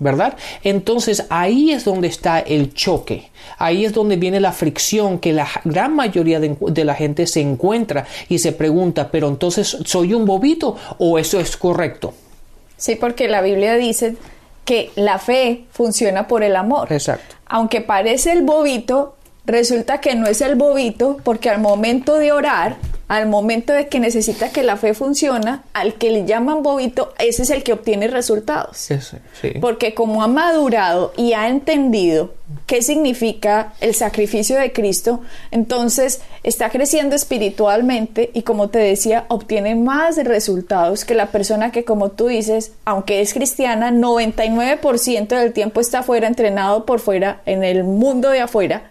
¿verdad? 0.00 0.36
Entonces 0.62 1.26
ahí 1.28 1.72
es 1.72 1.84
donde 1.84 2.06
está 2.06 2.38
el 2.38 2.72
choque, 2.72 3.30
ahí 3.58 3.84
es 3.84 3.92
donde 3.92 4.14
viene 4.14 4.38
la 4.38 4.52
fricción 4.52 5.18
que 5.18 5.32
la 5.32 5.48
gran 5.64 5.94
mayoría 5.94 6.38
de, 6.38 6.84
la 6.84 6.94
gente 6.94 7.26
se 7.26 7.40
encuentra 7.40 8.06
y 8.28 8.38
se 8.38 8.52
pregunta, 8.52 9.10
pero 9.10 9.26
entonces 9.26 9.76
¿soy 9.84 10.14
un 10.14 10.24
bobito 10.24 10.76
o 10.98 11.18
eso 11.18 11.40
es 11.40 11.56
correcto? 11.56 12.14
Sí, 12.76 12.94
porque 12.94 13.26
la 13.26 13.42
Biblia 13.42 13.74
dice 13.74 14.14
que 14.68 14.90
la 14.96 15.18
fe 15.18 15.64
funciona 15.70 16.28
por 16.28 16.42
el 16.42 16.54
amor. 16.54 16.92
Exacto. 16.92 17.36
Aunque 17.46 17.80
parece 17.80 18.32
el 18.32 18.42
bobito, 18.42 19.16
resulta 19.46 20.02
que 20.02 20.14
no 20.14 20.26
es 20.26 20.42
el 20.42 20.56
bobito 20.56 21.16
porque 21.24 21.48
al 21.48 21.58
momento 21.58 22.18
de 22.18 22.32
orar 22.32 22.76
al 23.08 23.26
momento 23.26 23.72
de 23.72 23.88
que 23.88 24.00
necesita 24.00 24.50
que 24.50 24.62
la 24.62 24.76
fe 24.76 24.92
funcione, 24.94 25.60
al 25.72 25.94
que 25.94 26.10
le 26.10 26.26
llaman 26.26 26.62
bobito, 26.62 27.14
ese 27.18 27.42
es 27.42 27.50
el 27.50 27.62
que 27.62 27.72
obtiene 27.72 28.06
resultados. 28.08 28.88
Porque 29.60 29.94
como 29.94 30.22
ha 30.22 30.28
madurado 30.28 31.12
y 31.16 31.32
ha 31.32 31.48
entendido 31.48 32.34
qué 32.66 32.82
significa 32.82 33.72
el 33.80 33.94
sacrificio 33.94 34.58
de 34.58 34.72
Cristo, 34.72 35.22
entonces 35.50 36.20
está 36.42 36.68
creciendo 36.68 37.16
espiritualmente 37.16 38.30
y 38.34 38.42
como 38.42 38.68
te 38.68 38.78
decía, 38.78 39.24
obtiene 39.28 39.74
más 39.74 40.16
resultados 40.16 41.06
que 41.06 41.14
la 41.14 41.30
persona 41.30 41.72
que 41.72 41.84
como 41.84 42.10
tú 42.10 42.26
dices, 42.26 42.72
aunque 42.84 43.22
es 43.22 43.32
cristiana, 43.32 43.90
99% 43.90 45.28
del 45.28 45.52
tiempo 45.54 45.80
está 45.80 46.02
fuera, 46.02 46.26
entrenado 46.26 46.84
por 46.84 47.00
fuera, 47.00 47.40
en 47.46 47.64
el 47.64 47.84
mundo 47.84 48.30
de 48.30 48.40
afuera, 48.40 48.90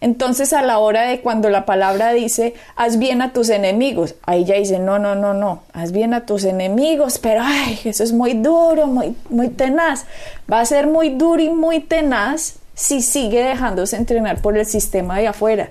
entonces 0.00 0.52
a 0.52 0.62
la 0.62 0.78
hora 0.78 1.02
de 1.02 1.20
cuando 1.20 1.50
la 1.50 1.66
palabra 1.66 2.12
dice, 2.12 2.54
haz 2.76 2.98
bien 2.98 3.20
a 3.20 3.32
tus 3.32 3.48
enemigos, 3.48 4.14
ahí 4.22 4.44
ya 4.44 4.54
dice, 4.54 4.78
no, 4.78 4.98
no, 4.98 5.14
no, 5.16 5.34
no, 5.34 5.62
haz 5.72 5.90
bien 5.90 6.14
a 6.14 6.24
tus 6.24 6.44
enemigos, 6.44 7.18
pero 7.18 7.42
ay, 7.44 7.80
eso 7.84 8.04
es 8.04 8.12
muy 8.12 8.34
duro, 8.34 8.86
muy, 8.86 9.16
muy 9.28 9.48
tenaz. 9.48 10.04
Va 10.50 10.60
a 10.60 10.66
ser 10.66 10.86
muy 10.86 11.10
duro 11.10 11.42
y 11.42 11.50
muy 11.50 11.80
tenaz 11.80 12.54
si 12.74 13.02
sigue 13.02 13.42
dejándose 13.42 13.96
entrenar 13.96 14.40
por 14.40 14.56
el 14.56 14.64
sistema 14.64 15.18
de 15.18 15.26
afuera. 15.26 15.70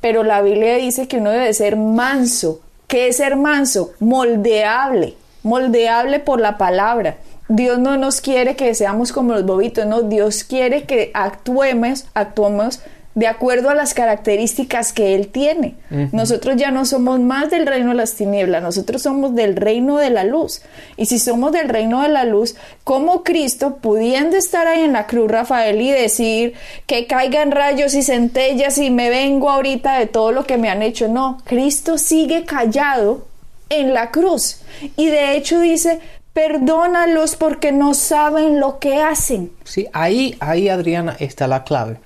Pero 0.00 0.22
la 0.22 0.40
Biblia 0.40 0.76
dice 0.76 1.08
que 1.08 1.16
uno 1.16 1.30
debe 1.30 1.52
ser 1.52 1.76
manso. 1.76 2.60
¿Qué 2.86 3.08
es 3.08 3.16
ser 3.16 3.34
manso? 3.34 3.92
Moldeable, 3.98 5.14
moldeable 5.42 6.20
por 6.20 6.40
la 6.40 6.58
palabra. 6.58 7.16
Dios 7.48 7.78
no 7.78 7.96
nos 7.96 8.20
quiere 8.20 8.54
que 8.54 8.74
seamos 8.74 9.12
como 9.12 9.32
los 9.32 9.44
bobitos, 9.44 9.84
no, 9.84 10.02
Dios 10.02 10.44
quiere 10.44 10.84
que 10.84 11.10
actuemos, 11.12 12.06
actuemos 12.14 12.80
de 13.14 13.28
acuerdo 13.28 13.70
a 13.70 13.74
las 13.74 13.94
características 13.94 14.92
que 14.92 15.14
Él 15.14 15.28
tiene. 15.28 15.74
Nosotros 16.12 16.56
ya 16.56 16.70
no 16.70 16.84
somos 16.84 17.20
más 17.20 17.50
del 17.50 17.66
reino 17.66 17.90
de 17.90 17.94
las 17.94 18.14
tinieblas, 18.14 18.62
nosotros 18.62 19.02
somos 19.02 19.34
del 19.34 19.54
reino 19.54 19.98
de 19.98 20.10
la 20.10 20.24
luz. 20.24 20.62
Y 20.96 21.06
si 21.06 21.18
somos 21.18 21.52
del 21.52 21.68
reino 21.68 22.02
de 22.02 22.08
la 22.08 22.24
luz, 22.24 22.56
como 22.82 23.22
Cristo, 23.22 23.76
pudiendo 23.80 24.36
estar 24.36 24.66
ahí 24.66 24.82
en 24.82 24.92
la 24.92 25.06
cruz, 25.06 25.30
Rafael, 25.30 25.80
y 25.80 25.90
decir 25.90 26.54
que 26.86 27.06
caigan 27.06 27.52
rayos 27.52 27.94
y 27.94 28.02
centellas 28.02 28.78
y 28.78 28.90
me 28.90 29.10
vengo 29.10 29.48
ahorita 29.50 29.98
de 29.98 30.06
todo 30.06 30.32
lo 30.32 30.44
que 30.44 30.58
me 30.58 30.68
han 30.68 30.82
hecho, 30.82 31.06
no, 31.06 31.38
Cristo 31.44 31.98
sigue 31.98 32.44
callado 32.44 33.26
en 33.68 33.94
la 33.94 34.10
cruz. 34.10 34.60
Y 34.96 35.06
de 35.06 35.36
hecho 35.36 35.60
dice, 35.60 36.00
perdónalos 36.34 37.36
porque 37.36 37.72
no 37.72 37.94
saben 37.94 38.60
lo 38.60 38.80
que 38.80 39.00
hacen. 39.00 39.52
Sí, 39.62 39.86
ahí, 39.92 40.36
ahí 40.40 40.68
Adriana 40.68 41.16
está 41.20 41.46
la 41.46 41.62
clave. 41.62 41.98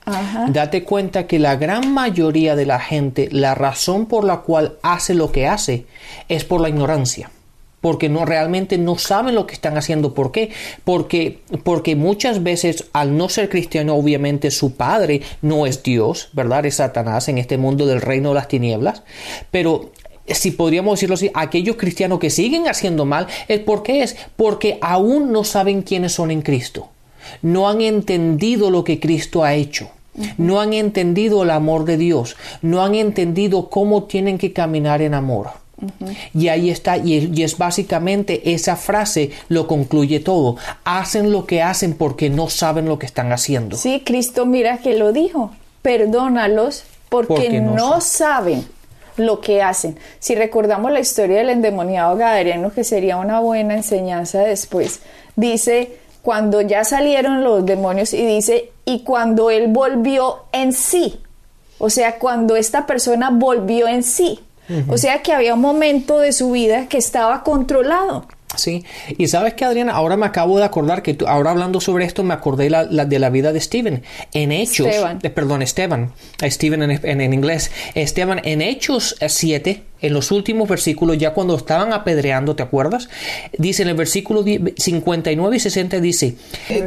Date 0.50 0.84
cuenta 0.84 1.26
que 1.26 1.38
la 1.38 1.56
gran 1.56 1.92
mayoría 1.92 2.54
de 2.54 2.66
la 2.66 2.78
gente, 2.78 3.28
la 3.32 3.54
razón 3.54 4.06
por 4.06 4.24
la 4.24 4.40
cual 4.40 4.76
hace 4.82 5.14
lo 5.14 5.32
que 5.32 5.48
hace 5.48 5.86
es 6.28 6.44
por 6.44 6.60
la 6.60 6.68
ignorancia. 6.68 7.30
Porque 7.80 8.08
no 8.08 8.24
realmente 8.24 8.76
no 8.76 8.98
saben 8.98 9.36
lo 9.36 9.46
que 9.46 9.54
están 9.54 9.78
haciendo. 9.78 10.12
¿Por 10.12 10.32
qué? 10.32 10.50
Porque, 10.84 11.40
porque 11.62 11.94
muchas 11.94 12.42
veces, 12.42 12.86
al 12.92 13.16
no 13.16 13.28
ser 13.28 13.48
cristiano, 13.48 13.94
obviamente 13.94 14.50
su 14.50 14.74
padre 14.74 15.22
no 15.42 15.64
es 15.64 15.84
Dios, 15.84 16.28
¿verdad? 16.32 16.66
Es 16.66 16.74
Satanás 16.74 17.28
en 17.28 17.38
este 17.38 17.56
mundo 17.56 17.86
del 17.86 18.00
reino 18.00 18.30
de 18.30 18.34
las 18.34 18.48
tinieblas. 18.48 19.04
Pero 19.52 19.92
si 20.34 20.50
podríamos 20.50 20.94
decirlo 20.94 21.14
así, 21.14 21.30
aquellos 21.34 21.76
cristianos 21.76 22.18
que 22.18 22.30
siguen 22.30 22.68
haciendo 22.68 23.04
mal, 23.04 23.26
es 23.48 23.60
porque 23.60 24.02
es 24.02 24.16
porque 24.36 24.78
aún 24.80 25.32
no 25.32 25.44
saben 25.44 25.82
quiénes 25.82 26.12
son 26.12 26.30
en 26.30 26.42
Cristo. 26.42 26.88
No 27.42 27.68
han 27.68 27.80
entendido 27.80 28.70
lo 28.70 28.84
que 28.84 29.00
Cristo 29.00 29.44
ha 29.44 29.54
hecho. 29.54 29.90
No 30.36 30.60
han 30.60 30.72
entendido 30.72 31.44
el 31.44 31.50
amor 31.50 31.84
de 31.84 31.96
Dios. 31.96 32.36
No 32.62 32.82
han 32.82 32.94
entendido 32.94 33.70
cómo 33.70 34.04
tienen 34.04 34.38
que 34.38 34.52
caminar 34.52 35.02
en 35.02 35.14
amor. 35.14 35.50
Y 36.34 36.48
ahí 36.48 36.70
está, 36.70 36.96
y 36.96 37.42
es, 37.42 37.56
básicamente 37.56 38.52
esa 38.52 38.74
frase 38.74 39.30
lo 39.48 39.68
concluye 39.68 40.18
todo. 40.18 40.56
Hacen 40.84 41.30
lo 41.30 41.46
que 41.46 41.62
hacen 41.62 41.94
porque 41.94 42.30
no 42.30 42.48
saben 42.50 42.86
lo 42.86 42.98
que 42.98 43.06
están 43.06 43.32
haciendo. 43.32 43.76
Sí, 43.76 44.02
Cristo 44.04 44.44
mira 44.44 44.78
que 44.78 44.96
lo 44.96 45.12
dijo. 45.12 45.52
Perdónalos 45.82 46.82
porque, 47.08 47.60
no, 47.60 48.00
saben 48.00 48.66
lo 49.18 49.40
que 49.40 49.62
hacen. 49.62 49.98
Si 50.18 50.35
recordamos 50.35 50.92
la 50.92 51.00
historia 51.00 51.38
del 51.38 51.50
endemoniado 51.50 52.16
Gadareno, 52.16 52.72
que 52.72 52.85
sería 52.85 53.16
una 53.16 53.40
buena 53.40 53.74
enseñanza 53.74 54.40
después, 54.40 55.00
dice 55.37 55.98
cuando 56.22 56.61
ya 56.61 56.85
salieron 56.85 57.42
los 57.42 57.64
demonios 57.64 58.12
y 58.12 58.26
dice, 58.26 58.72
y 58.85 59.00
cuando 59.00 59.50
él 59.50 59.68
volvió 59.68 60.44
en 60.52 60.72
sí, 60.72 61.20
o 61.78 61.88
sea, 61.88 62.18
cuando 62.18 62.57
esta 62.57 62.87
persona 62.87 63.31
volvió 63.31 63.88
en 63.88 64.02
sí, 64.02 64.40
o 64.88 64.98
sea 64.98 65.22
que 65.22 65.33
había 65.33 65.54
un 65.54 65.62
momento 65.62 66.18
de 66.18 66.33
su 66.33 66.50
vida 66.50 66.87
que 66.87 66.98
estaba 66.98 67.42
controlado. 67.42 68.26
Sí, 68.56 68.84
y 69.18 69.28
sabes 69.28 69.54
que 69.54 69.64
Adriana, 69.64 69.92
ahora 69.92 70.16
me 70.16 70.26
acabo 70.26 70.58
de 70.58 70.64
acordar 70.64 71.02
que 71.02 71.16
ahora 71.26 71.50
hablando 71.50 71.80
sobre 71.80 72.06
esto 72.06 72.24
me 72.24 72.32
acordé 72.34 72.64
de 72.64 73.18
la 73.18 73.30
vida 73.30 73.52
de 73.52 73.61
Steven. 73.61 74.02
En 74.32 74.52
Hechos, 74.52 74.88
eh, 75.22 75.30
perdón, 75.30 75.62
Esteban, 75.62 76.12
Steven 76.42 76.82
en, 76.82 77.20
en, 77.20 77.32
inglés, 77.34 77.70
Esteban, 77.94 78.40
en 78.44 78.62
Hechos 78.62 79.16
7, 79.24 79.82
en 80.00 80.12
los 80.12 80.30
últimos 80.30 80.68
versículos, 80.68 81.18
ya 81.18 81.34
cuando 81.34 81.56
estaban 81.56 81.92
apedreando, 81.92 82.56
¿te 82.56 82.62
acuerdas? 82.62 83.08
Dice 83.58 83.82
en 83.82 83.90
el 83.90 83.94
versículo 83.96 84.42
59 84.42 85.56
y 85.56 85.61
60, 85.61 86.00
dice, 86.00 86.37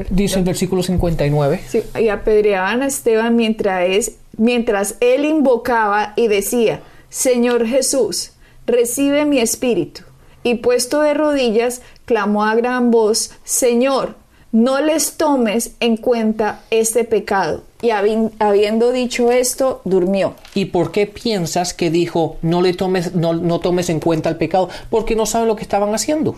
dice 0.09 0.39
el 0.39 0.45
versículo 0.45 0.81
59. 0.81 1.61
Sí, 1.67 1.83
y 1.99 2.09
apedreaban 2.09 2.81
a 2.81 2.87
Esteban 2.87 3.35
mientras, 3.35 3.87
es, 3.87 4.15
mientras 4.35 4.95
él 4.99 5.25
invocaba 5.25 6.13
y 6.15 6.27
decía, 6.27 6.81
Señor 7.09 7.67
Jesús, 7.67 8.31
recibe 8.65 9.25
mi 9.25 9.39
espíritu 9.39 10.03
y 10.43 10.55
puesto 10.55 11.01
de 11.01 11.13
rodillas, 11.13 11.81
clamó 12.05 12.45
a 12.45 12.55
gran 12.55 12.91
voz, 12.91 13.31
Señor, 13.43 14.15
no 14.51 14.81
les 14.81 15.13
tomes 15.13 15.71
en 15.79 15.97
cuenta 15.97 16.61
este 16.69 17.03
pecado. 17.03 17.63
Y 17.81 17.89
habiendo 17.89 18.91
dicho 18.91 19.31
esto, 19.31 19.81
durmió. 19.85 20.35
¿Y 20.53 20.65
por 20.65 20.91
qué 20.91 21.07
piensas 21.07 21.73
que 21.73 21.89
dijo 21.89 22.37
no 22.41 22.61
le 22.61 22.73
tomes, 22.73 23.15
no, 23.15 23.33
no 23.33 23.59
tomes 23.59 23.89
en 23.89 23.99
cuenta 23.99 24.29
el 24.29 24.37
pecado? 24.37 24.69
Porque 24.89 25.15
no 25.15 25.25
saben 25.25 25.47
lo 25.47 25.55
que 25.55 25.63
estaban 25.63 25.93
haciendo. 25.95 26.35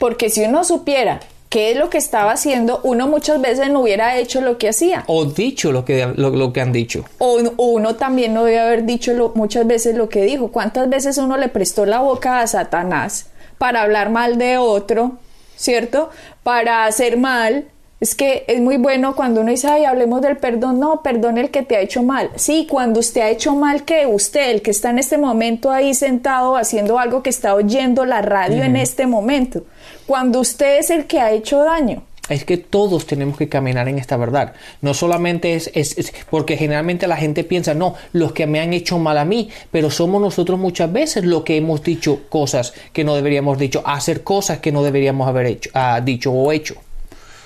Porque 0.00 0.30
si 0.30 0.42
uno 0.42 0.64
supiera 0.64 1.20
qué 1.50 1.70
es 1.70 1.76
lo 1.76 1.90
que 1.90 1.98
estaba 1.98 2.32
haciendo, 2.32 2.80
uno 2.82 3.06
muchas 3.06 3.40
veces 3.40 3.70
no 3.70 3.80
hubiera 3.80 4.16
hecho 4.16 4.40
lo 4.40 4.56
que 4.56 4.70
hacía. 4.70 5.04
O 5.06 5.26
dicho 5.26 5.70
lo 5.70 5.84
que, 5.84 6.06
lo, 6.16 6.52
que 6.52 6.60
han 6.62 6.72
dicho. 6.72 7.04
O 7.18 7.38
uno 7.58 7.94
también 7.94 8.32
no 8.32 8.44
debe 8.44 8.58
haber 8.58 8.86
dicho 8.86 9.32
muchas 9.34 9.66
veces 9.66 9.94
lo 9.94 10.08
que 10.08 10.22
dijo. 10.22 10.48
¿Cuántas 10.50 10.88
veces 10.88 11.18
uno 11.18 11.36
le 11.36 11.48
prestó 11.48 11.84
la 11.84 12.00
boca 12.00 12.40
a 12.40 12.46
Satanás 12.46 13.26
para 13.62 13.82
hablar 13.82 14.10
mal 14.10 14.38
de 14.38 14.58
otro, 14.58 15.18
¿cierto? 15.54 16.10
Para 16.42 16.84
hacer 16.84 17.16
mal. 17.16 17.68
Es 18.00 18.16
que 18.16 18.44
es 18.48 18.60
muy 18.60 18.76
bueno 18.76 19.14
cuando 19.14 19.40
uno 19.40 19.52
dice, 19.52 19.68
ay, 19.68 19.84
hablemos 19.84 20.20
del 20.20 20.36
perdón. 20.36 20.80
No, 20.80 21.00
perdón 21.00 21.38
el 21.38 21.52
que 21.52 21.62
te 21.62 21.76
ha 21.76 21.80
hecho 21.80 22.02
mal. 22.02 22.30
Sí, 22.34 22.66
cuando 22.68 22.98
usted 22.98 23.20
ha 23.20 23.30
hecho 23.30 23.54
mal, 23.54 23.84
que 23.84 24.04
usted, 24.04 24.50
el 24.50 24.62
que 24.62 24.72
está 24.72 24.90
en 24.90 24.98
este 24.98 25.16
momento 25.16 25.70
ahí 25.70 25.94
sentado 25.94 26.56
haciendo 26.56 26.98
algo 26.98 27.22
que 27.22 27.30
está 27.30 27.54
oyendo 27.54 28.04
la 28.04 28.20
radio 28.20 28.64
en 28.64 28.74
este 28.74 29.06
momento. 29.06 29.62
Cuando 30.08 30.40
usted 30.40 30.80
es 30.80 30.90
el 30.90 31.06
que 31.06 31.20
ha 31.20 31.30
hecho 31.30 31.62
daño 31.62 32.02
es 32.28 32.44
que 32.44 32.56
todos 32.56 33.06
tenemos 33.06 33.36
que 33.36 33.48
caminar 33.48 33.88
en 33.88 33.98
esta 33.98 34.16
verdad. 34.16 34.54
No 34.80 34.94
solamente 34.94 35.54
es, 35.54 35.70
es, 35.74 36.12
porque 36.30 36.56
generalmente 36.56 37.06
la 37.06 37.16
gente 37.16 37.44
piensa, 37.44 37.74
no, 37.74 37.94
los 38.12 38.32
que 38.32 38.46
me 38.46 38.60
han 38.60 38.72
hecho 38.72 38.98
mal 38.98 39.18
a 39.18 39.24
mí, 39.24 39.50
pero 39.70 39.90
somos 39.90 40.20
nosotros 40.20 40.58
muchas 40.58 40.92
veces 40.92 41.24
los 41.24 41.42
que 41.42 41.56
hemos 41.56 41.82
dicho 41.82 42.20
cosas 42.28 42.74
que 42.92 43.04
no 43.04 43.14
deberíamos 43.14 43.58
dicho, 43.58 43.82
hacer 43.84 44.22
cosas 44.22 44.58
que 44.58 44.72
no 44.72 44.82
deberíamos 44.82 45.28
haber 45.28 45.46
hecho, 45.46 45.70
ah, 45.74 46.00
dicho 46.02 46.32
o 46.32 46.52
hecho. 46.52 46.76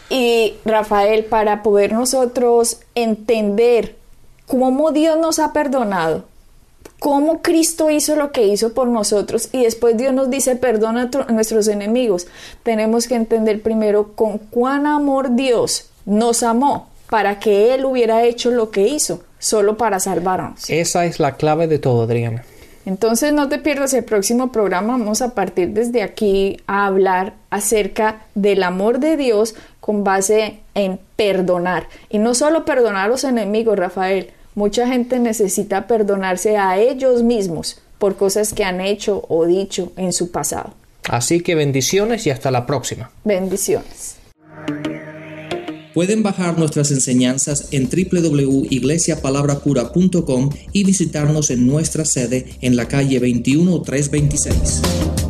Y 0.08 0.54
Rafael, 0.64 1.24
para 1.24 1.62
poder 1.62 1.92
nosotros 1.92 2.80
entender 2.94 3.96
cómo 4.46 4.92
Dios 4.92 5.18
nos 5.18 5.38
ha 5.38 5.52
perdonado, 5.52 6.24
cómo 6.98 7.42
Cristo 7.42 7.90
hizo 7.90 8.16
lo 8.16 8.32
que 8.32 8.46
hizo 8.46 8.72
por 8.72 8.88
nosotros 8.88 9.48
y 9.52 9.62
después 9.64 9.96
Dios 9.96 10.14
nos 10.14 10.30
dice 10.30 10.56
perdona 10.56 11.10
a 11.26 11.32
nuestros 11.32 11.68
enemigos. 11.68 12.26
Tenemos 12.62 13.06
que 13.06 13.14
entender 13.14 13.62
primero 13.62 14.12
con 14.14 14.38
cuán 14.38 14.86
amor 14.86 15.34
Dios 15.36 15.90
nos 16.04 16.42
amó 16.42 16.88
para 17.10 17.38
que 17.38 17.74
Él 17.74 17.84
hubiera 17.84 18.24
hecho 18.24 18.50
lo 18.50 18.70
que 18.70 18.88
hizo, 18.88 19.22
solo 19.38 19.76
para 19.76 20.00
salvarnos. 20.00 20.68
Esa 20.68 21.04
es 21.04 21.20
la 21.20 21.36
clave 21.36 21.66
de 21.68 21.78
todo, 21.78 22.02
Adriana. 22.02 22.44
Entonces 22.84 23.32
no 23.32 23.48
te 23.48 23.58
pierdas 23.58 23.94
el 23.94 24.04
próximo 24.04 24.52
programa, 24.52 24.96
vamos 24.96 25.20
a 25.20 25.34
partir 25.34 25.70
desde 25.70 26.02
aquí 26.02 26.60
a 26.68 26.86
hablar 26.86 27.34
acerca 27.50 28.22
del 28.36 28.62
amor 28.62 29.00
de 29.00 29.16
Dios 29.16 29.56
con 29.80 30.04
base 30.04 30.60
en 30.74 31.00
perdonar. 31.16 31.88
Y 32.10 32.18
no 32.18 32.34
solo 32.34 32.64
perdonar 32.64 33.06
a 33.06 33.08
los 33.08 33.24
enemigos, 33.24 33.76
Rafael, 33.76 34.30
Mucha 34.56 34.88
gente 34.88 35.18
necesita 35.18 35.86
perdonarse 35.86 36.56
a 36.56 36.78
ellos 36.78 37.22
mismos 37.22 37.76
por 37.98 38.16
cosas 38.16 38.54
que 38.54 38.64
han 38.64 38.80
hecho 38.80 39.22
o 39.28 39.44
dicho 39.44 39.92
en 39.96 40.14
su 40.14 40.30
pasado. 40.30 40.72
Así 41.10 41.42
que 41.42 41.54
bendiciones 41.54 42.26
y 42.26 42.30
hasta 42.30 42.50
la 42.50 42.64
próxima. 42.64 43.10
Bendiciones. 43.22 44.16
Pueden 45.92 46.22
bajar 46.22 46.58
nuestras 46.58 46.90
enseñanzas 46.90 47.68
en 47.72 47.90
www.iglesiapalabracura.com 47.90 50.48
y 50.72 50.84
visitarnos 50.84 51.50
en 51.50 51.66
nuestra 51.66 52.06
sede 52.06 52.46
en 52.62 52.76
la 52.76 52.88
calle 52.88 53.20
21326. 53.20 55.25